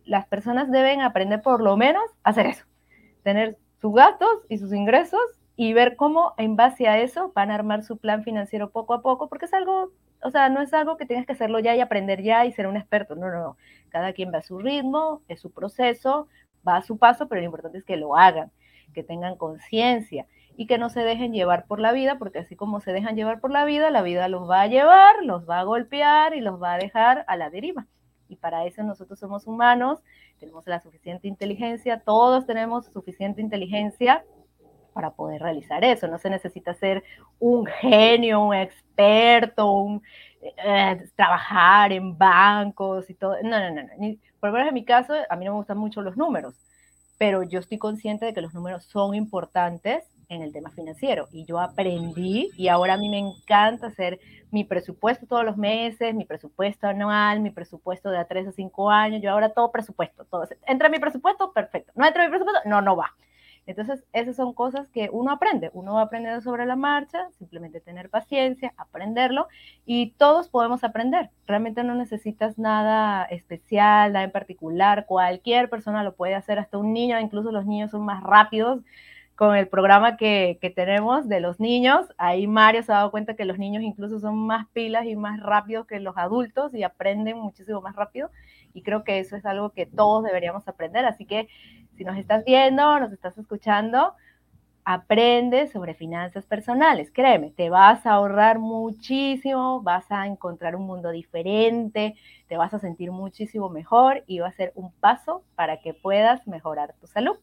las 0.05 0.27
personas 0.27 0.69
deben 0.69 1.01
aprender 1.01 1.41
por 1.41 1.61
lo 1.61 1.75
menos 1.75 2.03
a 2.23 2.29
hacer 2.29 2.45
eso, 2.45 2.65
tener 3.23 3.57
sus 3.81 3.93
gastos 3.93 4.45
y 4.47 4.59
sus 4.59 4.71
ingresos 4.71 5.21
y 5.65 5.71
ver 5.71 5.95
cómo 5.95 6.33
en 6.37 6.57
base 6.57 6.89
a 6.89 6.99
eso 6.99 7.31
van 7.33 7.49
a 7.49 7.55
armar 7.55 7.83
su 7.83 7.95
plan 7.97 8.25
financiero 8.25 8.71
poco 8.71 8.93
a 8.93 9.01
poco, 9.01 9.29
porque 9.29 9.45
es 9.45 9.53
algo, 9.53 9.93
o 10.21 10.29
sea, 10.29 10.49
no 10.49 10.61
es 10.61 10.73
algo 10.73 10.97
que 10.97 11.05
tengas 11.05 11.25
que 11.25 11.31
hacerlo 11.31 11.57
ya 11.59 11.73
y 11.73 11.79
aprender 11.79 12.21
ya 12.21 12.45
y 12.45 12.51
ser 12.51 12.67
un 12.67 12.75
experto, 12.75 13.15
no, 13.15 13.29
no, 13.29 13.39
no. 13.39 13.57
Cada 13.87 14.11
quien 14.11 14.33
va 14.33 14.39
a 14.39 14.41
su 14.41 14.59
ritmo, 14.59 15.21
es 15.29 15.39
su 15.39 15.51
proceso, 15.51 16.27
va 16.67 16.75
a 16.75 16.81
su 16.81 16.97
paso, 16.97 17.29
pero 17.29 17.39
lo 17.39 17.45
importante 17.45 17.77
es 17.77 17.85
que 17.85 17.95
lo 17.95 18.17
hagan, 18.17 18.51
que 18.93 19.03
tengan 19.03 19.37
conciencia 19.37 20.25
y 20.57 20.67
que 20.67 20.77
no 20.77 20.89
se 20.89 20.99
dejen 20.99 21.31
llevar 21.31 21.65
por 21.65 21.79
la 21.79 21.93
vida, 21.93 22.17
porque 22.17 22.39
así 22.39 22.57
como 22.57 22.81
se 22.81 22.91
dejan 22.91 23.15
llevar 23.15 23.39
por 23.39 23.51
la 23.51 23.63
vida, 23.63 23.89
la 23.89 24.01
vida 24.01 24.27
los 24.27 24.49
va 24.49 24.63
a 24.63 24.67
llevar, 24.67 25.23
los 25.23 25.49
va 25.49 25.61
a 25.61 25.63
golpear 25.63 26.35
y 26.35 26.41
los 26.41 26.61
va 26.61 26.73
a 26.73 26.77
dejar 26.77 27.23
a 27.29 27.37
la 27.37 27.49
deriva. 27.49 27.87
Y 28.27 28.35
para 28.35 28.65
eso 28.65 28.83
nosotros 28.83 29.17
somos 29.17 29.47
humanos, 29.47 30.03
tenemos 30.39 30.67
la 30.67 30.81
suficiente 30.81 31.29
inteligencia, 31.29 32.01
todos 32.01 32.45
tenemos 32.45 32.87
suficiente 32.87 33.39
inteligencia 33.39 34.25
para 34.93 35.11
poder 35.11 35.41
realizar 35.41 35.83
eso. 35.83 36.07
No 36.07 36.17
se 36.17 36.29
necesita 36.29 36.73
ser 36.73 37.03
un 37.39 37.65
genio, 37.65 38.41
un 38.41 38.53
experto, 38.55 39.71
un, 39.71 40.01
eh, 40.41 41.03
trabajar 41.15 41.91
en 41.91 42.17
bancos 42.17 43.09
y 43.09 43.15
todo. 43.15 43.35
No, 43.43 43.59
no, 43.59 43.69
no. 43.71 43.81
no. 43.81 44.15
por 44.39 44.49
lo 44.49 44.53
menos 44.53 44.69
en 44.69 44.73
mi 44.73 44.85
caso, 44.85 45.13
a 45.29 45.35
mí 45.35 45.45
no 45.45 45.51
me 45.51 45.57
gustan 45.57 45.77
mucho 45.77 46.01
los 46.01 46.17
números, 46.17 46.55
pero 47.17 47.43
yo 47.43 47.59
estoy 47.59 47.77
consciente 47.77 48.25
de 48.25 48.33
que 48.33 48.41
los 48.41 48.53
números 48.53 48.85
son 48.85 49.15
importantes 49.15 50.03
en 50.29 50.41
el 50.41 50.51
tema 50.51 50.69
financiero 50.71 51.27
y 51.31 51.45
yo 51.45 51.59
aprendí 51.59 52.49
y 52.57 52.67
ahora 52.67 52.93
a 52.93 52.97
mí 52.97 53.09
me 53.09 53.19
encanta 53.19 53.87
hacer 53.87 54.19
mi 54.51 54.63
presupuesto 54.63 55.25
todos 55.25 55.43
los 55.43 55.57
meses, 55.57 56.13
mi 56.13 56.25
presupuesto 56.25 56.87
anual, 56.87 57.39
mi 57.39 57.49
presupuesto 57.49 58.09
de 58.09 58.17
a 58.17 58.25
3 58.25 58.47
a 58.47 58.51
5 58.51 58.89
años, 58.89 59.21
yo 59.21 59.31
ahora 59.31 59.49
todo 59.49 59.71
presupuesto, 59.71 60.25
todo. 60.25 60.47
Entra 60.67 60.89
mi 60.89 60.99
presupuesto, 60.99 61.51
perfecto. 61.53 61.91
No 61.95 62.05
entra 62.05 62.23
mi 62.23 62.29
presupuesto, 62.29 62.61
no, 62.69 62.81
no 62.81 62.95
va. 62.95 63.15
Entonces, 63.65 64.03
esas 64.11 64.35
son 64.35 64.53
cosas 64.53 64.89
que 64.89 65.09
uno 65.11 65.31
aprende, 65.31 65.69
uno 65.73 65.95
va 65.95 66.01
aprendiendo 66.01 66.41
sobre 66.41 66.65
la 66.65 66.75
marcha, 66.75 67.29
simplemente 67.37 67.79
tener 67.79 68.09
paciencia, 68.09 68.73
aprenderlo 68.77 69.47
y 69.85 70.11
todos 70.17 70.49
podemos 70.49 70.83
aprender. 70.83 71.29
Realmente 71.47 71.83
no 71.83 71.95
necesitas 71.95 72.57
nada 72.57 73.23
especial, 73.25 74.13
nada 74.13 74.25
en 74.25 74.31
particular, 74.31 75.05
cualquier 75.05 75.69
persona 75.69 76.03
lo 76.03 76.13
puede 76.15 76.35
hacer, 76.35 76.59
hasta 76.59 76.77
un 76.77 76.93
niño, 76.93 77.19
incluso 77.19 77.51
los 77.51 77.65
niños 77.65 77.91
son 77.91 78.03
más 78.03 78.21
rápidos 78.21 78.81
con 79.35 79.55
el 79.55 79.67
programa 79.67 80.15
que, 80.17 80.59
que, 80.61 80.69
tenemos 80.69 81.27
de 81.27 81.39
los 81.39 81.59
niños. 81.59 82.05
Ahí 82.17 82.45
Mario 82.47 82.83
se 82.83 82.91
ha 82.91 82.97
dado 82.97 83.11
cuenta 83.11 83.35
que 83.35 83.45
los 83.45 83.57
niños 83.57 83.81
incluso 83.83 84.19
son 84.19 84.37
más 84.37 84.67
pilas 84.73 85.05
y 85.05 85.15
más 85.15 85.39
rápidos 85.39 85.87
que 85.87 85.99
los 85.99 86.17
adultos 86.17 86.73
y 86.75 86.83
aprenden 86.83 87.37
muchísimo 87.39 87.81
más 87.81 87.95
rápido. 87.95 88.29
Y 88.73 88.83
creo 88.83 89.03
que 89.03 89.19
eso 89.19 89.35
es 89.35 89.45
algo 89.45 89.71
que 89.71 89.85
todos 89.85 90.23
deberíamos 90.23 90.67
aprender. 90.67 91.05
Así 91.05 91.25
que 91.25 91.47
si 91.97 92.03
nos 92.03 92.17
estás 92.17 92.43
viendo, 92.45 92.99
nos 92.99 93.11
estás 93.11 93.37
escuchando, 93.37 94.13
aprende 94.85 95.67
sobre 95.67 95.93
finanzas 95.93 96.45
personales. 96.45 97.11
Créeme, 97.13 97.51
te 97.51 97.69
vas 97.69 98.05
a 98.05 98.13
ahorrar 98.13 98.59
muchísimo, 98.59 99.81
vas 99.81 100.05
a 100.11 100.27
encontrar 100.27 100.75
un 100.75 100.85
mundo 100.85 101.11
diferente, 101.11 102.15
te 102.47 102.57
vas 102.57 102.73
a 102.73 102.79
sentir 102.79 103.11
muchísimo 103.11 103.69
mejor 103.69 104.23
y 104.27 104.39
va 104.39 104.47
a 104.47 104.53
ser 104.53 104.71
un 104.75 104.91
paso 104.91 105.43
para 105.55 105.79
que 105.79 105.93
puedas 105.93 106.45
mejorar 106.47 106.95
tu 106.99 107.07
salud. 107.07 107.35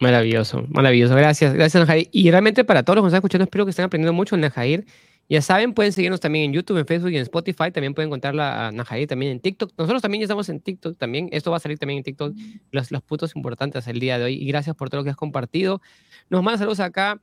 Maravilloso, 0.00 0.64
maravilloso. 0.68 1.16
Gracias, 1.16 1.52
gracias, 1.54 1.80
Najair. 1.80 2.08
Y 2.12 2.30
realmente 2.30 2.64
para 2.64 2.84
todos 2.84 2.96
los 2.96 3.02
que 3.02 3.04
nos 3.06 3.10
están 3.10 3.18
escuchando, 3.18 3.44
espero 3.44 3.64
que 3.64 3.70
estén 3.70 3.84
aprendiendo 3.84 4.12
mucho, 4.12 4.36
Najair. 4.36 4.86
Ya 5.30 5.42
saben, 5.42 5.74
pueden 5.74 5.92
seguirnos 5.92 6.20
también 6.20 6.46
en 6.46 6.52
YouTube, 6.54 6.78
en 6.78 6.86
Facebook 6.86 7.10
y 7.10 7.16
en 7.16 7.22
Spotify. 7.22 7.70
También 7.70 7.92
pueden 7.92 8.08
encontrarla 8.08 8.68
a 8.68 8.72
Najair 8.72 9.06
también 9.06 9.32
en 9.32 9.40
TikTok. 9.40 9.72
Nosotros 9.76 10.00
también 10.00 10.22
ya 10.22 10.24
estamos 10.24 10.48
en 10.48 10.60
TikTok 10.60 10.96
también. 10.96 11.28
Esto 11.32 11.50
va 11.50 11.58
a 11.58 11.60
salir 11.60 11.78
también 11.78 11.98
en 11.98 12.04
TikTok, 12.04 12.34
los, 12.70 12.90
los 12.90 13.02
puntos 13.02 13.36
importantes 13.36 13.86
el 13.88 14.00
día 14.00 14.18
de 14.18 14.24
hoy. 14.24 14.34
Y 14.42 14.46
gracias 14.46 14.74
por 14.74 14.88
todo 14.88 15.00
lo 15.00 15.04
que 15.04 15.10
has 15.10 15.16
compartido. 15.16 15.82
Nos 16.30 16.42
manda 16.42 16.58
saludos 16.58 16.80
acá. 16.80 17.20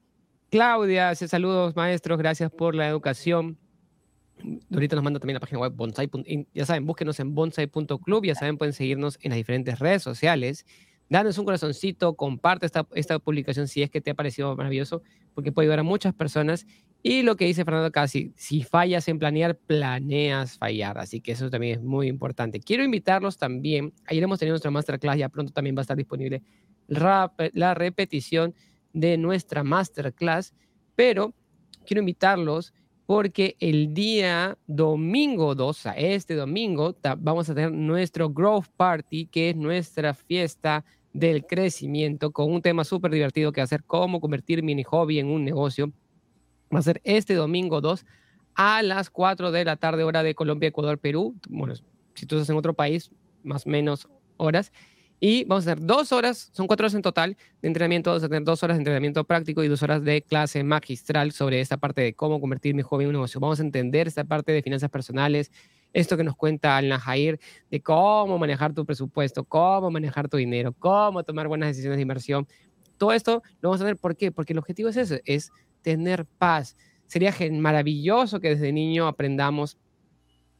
Claudia, 0.51 1.09
hace 1.09 1.27
saludos, 1.27 1.75
maestros. 1.75 2.19
Gracias 2.19 2.51
por 2.51 2.75
la 2.75 2.87
educación. 2.87 3.57
Ahorita 4.71 4.95
nos 4.95 5.03
manda 5.03 5.19
también 5.19 5.35
la 5.35 5.39
página 5.39 5.59
web 5.59 5.73
bonsai. 5.73 6.07
Ya 6.53 6.65
saben, 6.65 6.85
búsquenos 6.85 7.19
en 7.19 7.33
bonsai.club. 7.33 8.23
Ya 8.23 8.35
saben, 8.35 8.57
pueden 8.57 8.73
seguirnos 8.73 9.17
en 9.21 9.31
las 9.31 9.37
diferentes 9.37 9.79
redes 9.79 10.03
sociales. 10.03 10.65
Danos 11.09 11.37
un 11.37 11.45
corazoncito, 11.45 12.15
comparte 12.15 12.65
esta, 12.65 12.87
esta 12.93 13.19
publicación 13.19 13.67
si 13.67 13.83
es 13.83 13.89
que 13.89 14.01
te 14.01 14.11
ha 14.11 14.15
parecido 14.15 14.55
maravilloso, 14.55 15.03
porque 15.33 15.51
puede 15.51 15.65
ayudar 15.65 15.79
a 15.79 15.83
muchas 15.83 16.13
personas 16.13 16.65
y 17.07 17.21
lo 17.21 17.35
que 17.35 17.45
dice 17.45 17.63
Fernando 17.63 17.91
casi, 17.91 18.33
si 18.35 18.63
fallas 18.63 19.07
en 19.07 19.19
planear, 19.19 19.55
planeas 19.55 20.57
fallar. 20.57 20.97
Así 20.97 21.21
que 21.21 21.33
eso 21.33 21.51
también 21.51 21.77
es 21.77 21.83
muy 21.83 22.07
importante. 22.07 22.59
Quiero 22.59 22.83
invitarlos 22.83 23.37
también. 23.37 23.93
Ayer 24.07 24.23
hemos 24.23 24.39
tenido 24.39 24.53
nuestra 24.53 24.71
masterclass, 24.71 25.15
ya 25.19 25.29
pronto 25.29 25.53
también 25.53 25.75
va 25.75 25.81
a 25.81 25.83
estar 25.83 25.95
disponible 25.95 26.41
la 26.87 27.75
repetición 27.75 28.55
de 28.91 29.17
nuestra 29.19 29.63
masterclass. 29.63 30.55
Pero 30.95 31.35
quiero 31.85 31.99
invitarlos 31.99 32.73
porque 33.05 33.55
el 33.59 33.93
día 33.93 34.57
domingo 34.65 35.53
2, 35.53 35.87
este 35.95 36.35
domingo, 36.35 36.95
vamos 37.19 37.49
a 37.49 37.55
tener 37.55 37.71
nuestro 37.71 38.29
Growth 38.29 38.67
Party, 38.75 39.27
que 39.27 39.51
es 39.51 39.55
nuestra 39.55 40.13
fiesta 40.13 40.83
del 41.13 41.45
crecimiento 41.45 42.31
con 42.31 42.51
un 42.51 42.61
tema 42.61 42.83
súper 42.83 43.11
divertido 43.11 43.51
que 43.51 43.61
va 43.61 43.67
a 43.69 43.79
cómo 43.85 44.19
convertir 44.19 44.63
mini 44.63 44.83
hobby 44.83 45.19
en 45.19 45.27
un 45.27 45.45
negocio. 45.45 45.91
Va 46.73 46.79
a 46.79 46.81
ser 46.81 46.99
este 47.03 47.35
domingo 47.35 47.79
2 47.79 48.05
a 48.55 48.81
las 48.81 49.09
4 49.09 49.51
de 49.51 49.65
la 49.65 49.75
tarde, 49.75 50.03
hora 50.03 50.23
de 50.23 50.33
Colombia, 50.33 50.69
Ecuador, 50.69 50.97
Perú. 50.97 51.35
Bueno, 51.47 51.75
si 52.15 52.25
tú 52.25 52.35
estás 52.35 52.49
en 52.49 52.57
otro 52.57 52.73
país, 52.73 53.11
más 53.43 53.67
o 53.67 53.69
menos 53.69 54.09
horas. 54.37 54.71
Y 55.19 55.45
vamos 55.45 55.65
a 55.65 55.71
hacer 55.71 55.85
dos 55.85 56.11
horas, 56.11 56.49
son 56.51 56.67
cuatro 56.67 56.85
horas 56.85 56.93
en 56.93 57.01
total 57.01 57.37
de 57.61 57.67
entrenamiento, 57.67 58.09
vamos 58.09 58.23
a 58.23 58.27
tener 58.27 58.43
dos 58.43 58.61
horas 58.63 58.75
de 58.77 58.81
entrenamiento 58.81 59.23
práctico 59.23 59.63
y 59.63 59.67
dos 59.67 59.81
horas 59.81 60.03
de 60.03 60.21
clase 60.21 60.63
magistral 60.63 61.31
sobre 61.31 61.61
esta 61.61 61.77
parte 61.77 62.01
de 62.01 62.13
cómo 62.13 62.41
convertir 62.41 62.75
mi 62.75 62.81
hobby 62.81 63.03
en 63.05 63.09
un 63.09 63.13
negocio. 63.13 63.39
Vamos 63.39 63.59
a 63.59 63.63
entender 63.63 64.07
esta 64.07 64.25
parte 64.25 64.51
de 64.51 64.61
finanzas 64.61 64.89
personales, 64.89 65.51
esto 65.93 66.17
que 66.17 66.25
nos 66.25 66.35
cuenta 66.35 66.75
Al 66.75 66.89
Najair 66.89 67.39
de 67.71 67.81
cómo 67.81 68.37
manejar 68.37 68.73
tu 68.73 68.85
presupuesto, 68.85 69.45
cómo 69.45 69.89
manejar 69.89 70.27
tu 70.27 70.37
dinero, 70.37 70.73
cómo 70.77 71.23
tomar 71.23 71.47
buenas 71.47 71.69
decisiones 71.69 71.97
de 71.97 72.01
inversión. 72.01 72.47
Todo 72.97 73.13
esto 73.13 73.41
lo 73.61 73.69
vamos 73.69 73.81
a 73.81 73.85
ver, 73.85 73.97
¿por 73.97 74.17
qué? 74.17 74.31
Porque 74.31 74.53
el 74.53 74.59
objetivo 74.59 74.89
es 74.89 74.97
eso, 74.97 75.15
es 75.25 75.51
tener 75.81 76.25
paz. 76.25 76.75
Sería 77.07 77.33
maravilloso 77.51 78.39
que 78.39 78.49
desde 78.49 78.73
niño 78.73 79.07
aprendamos 79.07 79.77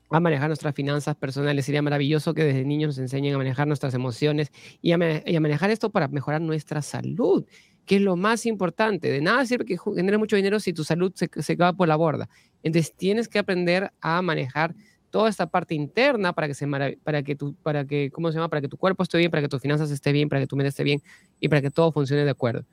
a 0.10 0.20
manejar 0.20 0.50
nuestras 0.50 0.76
finanzas 0.76 1.16
personales. 1.16 1.66
Sería 1.66 1.82
maravilloso 1.82 2.34
que 2.34 2.44
desde 2.44 2.64
niños 2.66 2.90
nos 2.90 2.98
enseñen 3.00 3.36
a 3.36 3.38
manejar 3.38 3.68
nuestras 3.68 3.94
emociones 3.94 4.52
y 4.82 4.92
a, 4.92 4.98
manejar 4.98 5.72
esto 5.72 5.90
para 5.90 6.08
mejorar 6.08 6.42
nuestra 6.42 6.82
salud, 6.82 7.46
que 7.86 7.98
es 7.98 8.02
lo 8.02 8.16
más 8.16 8.46
importante. 8.46 9.10
De 9.10 9.22
nada 9.22 9.46
sirve 9.46 9.66
que 9.66 9.78
generes 9.78 10.20
mucho 10.20 10.36
dinero 10.36 10.60
si 10.60 10.74
tu 10.74 10.84
salud 10.84 11.12
se, 11.16 11.30
se 11.42 11.56
va 11.56 11.74
por 11.74 11.88
la 11.88 11.96
borda. 11.96 12.30
Entonces 12.64 12.96
tienes 12.96 13.28
que 13.28 13.40
aprender 13.40 13.92
a 14.02 14.22
manejar 14.22 14.76
toda 15.16 15.30
esta 15.30 15.48
parte 15.48 15.76
interna 15.76 16.34
para 16.34 16.48
que 16.48 16.54
se 16.54 16.68
para 16.68 17.24
que 17.24 17.38
tu 17.38 17.56
para 17.64 17.86
que 17.86 18.12
cómo 18.12 18.34
se 18.34 18.38
llama 18.38 18.50
para 18.50 18.60
que 18.60 18.68
tu 18.68 18.76
cuerpo 18.76 19.02
esté 19.02 19.18
bien 19.18 19.32
para 19.32 19.42
que 19.42 19.48
tus 19.48 19.62
finanzas 19.62 19.90
esté 19.90 20.12
bien 20.12 20.28
para 20.28 20.42
que 20.42 20.48
tu 20.48 20.58
mente 20.58 20.68
esté 20.68 20.84
bien 20.84 21.02
y 21.40 21.48
para 21.48 21.62
que 21.62 21.72
todo 21.72 21.94
funcione 21.94 22.26
de 22.26 22.32
acuerdo 22.32 22.66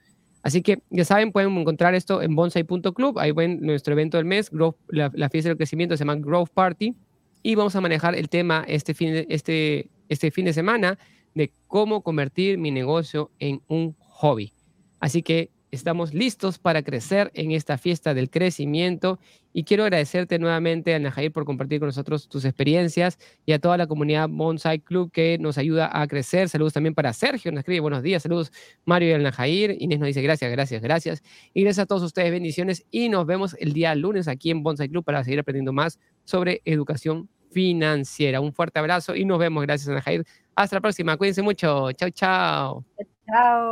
así 0.43 0.61
que 0.61 0.83
ya 0.91 1.05
saben 1.05 1.31
pueden 1.31 1.57
encontrar 1.57 1.95
esto 1.95 2.21
en 2.21 2.35
bonsai.club 2.35 3.21
ahí 3.21 3.31
ven 3.31 3.61
nuestro 3.61 3.93
evento 3.93 4.17
del 4.17 4.27
mes 4.27 4.51
la, 4.89 5.13
la, 5.15 5.31
fiesta 5.31 5.51
del 5.51 5.57
crecimiento 5.57 5.97
se 5.97 6.01
llama 6.01 6.17
Growth 6.17 6.49
Party 6.53 6.97
y 7.43 7.55
vamos 7.55 7.77
a 7.77 7.81
manejar 7.81 8.15
el 8.15 8.29
tema 8.29 8.65
este 8.67 8.95
fin 8.95 9.13
de, 9.13 9.27
este 9.29 9.91
este 10.09 10.31
fin 10.31 10.45
de 10.45 10.53
semana 10.53 10.99
de 11.35 11.53
cómo 11.67 12.03
convertir 12.03 12.59
mi 12.59 12.71
negocio 12.71 13.31
en 13.39 13.63
un 13.69 13.97
hobby. 13.99 14.53
Así 15.01 15.23
que 15.23 15.51
Estamos 15.73 16.13
listos 16.13 16.59
para 16.59 16.83
crecer 16.83 17.31
en 17.33 17.51
esta 17.51 17.79
fiesta 17.79 18.13
del 18.13 18.29
crecimiento 18.29 19.19
y 19.55 19.65
quiero 19.65 19.85
agradecerte 19.85 20.39
nuevamente, 20.39 20.95
Ana 20.95 21.11
Jair, 21.11 21.33
por 21.33 21.47
compartir 21.47 21.81
con 21.81 21.87
nosotros 21.87 22.29
tus 22.29 22.45
experiencias 22.45 23.19
y 23.47 23.53
a 23.53 23.59
toda 23.59 23.79
la 23.79 23.87
comunidad 23.87 24.29
Bonsai 24.29 24.81
Club 24.81 25.11
que 25.11 25.39
nos 25.39 25.57
ayuda 25.57 25.89
a 25.91 26.07
crecer. 26.09 26.51
Saludos 26.51 26.75
también 26.75 26.95
para 26.95 27.15
Sergio, 27.15 27.51
nos 27.53 27.61
escribe 27.61 27.81
buenos 27.81 28.03
días, 28.03 28.23
saludos 28.23 28.53
Mario 28.85 29.09
y 29.09 29.13
Ana 29.15 29.33
Jair. 29.33 29.75
Inés 29.81 29.99
nos 29.99 30.09
dice 30.09 30.21
gracias, 30.21 30.53
gracias, 30.53 30.83
gracias. 30.83 31.23
Y 31.55 31.63
gracias 31.63 31.85
a 31.85 31.87
todos 31.87 32.03
ustedes, 32.03 32.31
bendiciones 32.31 32.85
y 32.91 33.09
nos 33.09 33.25
vemos 33.25 33.57
el 33.59 33.73
día 33.73 33.95
lunes 33.95 34.29
aquí 34.29 34.51
en 34.51 34.63
Bonsai 34.63 34.91
Club 34.91 35.05
para 35.05 35.25
seguir 35.25 35.41
aprendiendo 35.41 35.73
más 35.73 35.99
sobre 36.25 36.61
educación 36.67 37.31
financiera. 37.51 38.43
Un 38.43 38.53
fuerte 38.53 38.79
abrazo 38.79 39.17
y 39.17 39.25
nos 39.25 39.39
vemos. 39.39 39.63
Gracias, 39.63 39.89
Ana 39.89 40.03
Jair. 40.03 40.27
Hasta 40.55 40.77
la 40.77 40.81
próxima. 40.83 41.17
Cuídense 41.17 41.41
mucho. 41.41 41.93
Chao, 41.93 42.11
chao. 42.11 42.85
Chao. 43.27 43.71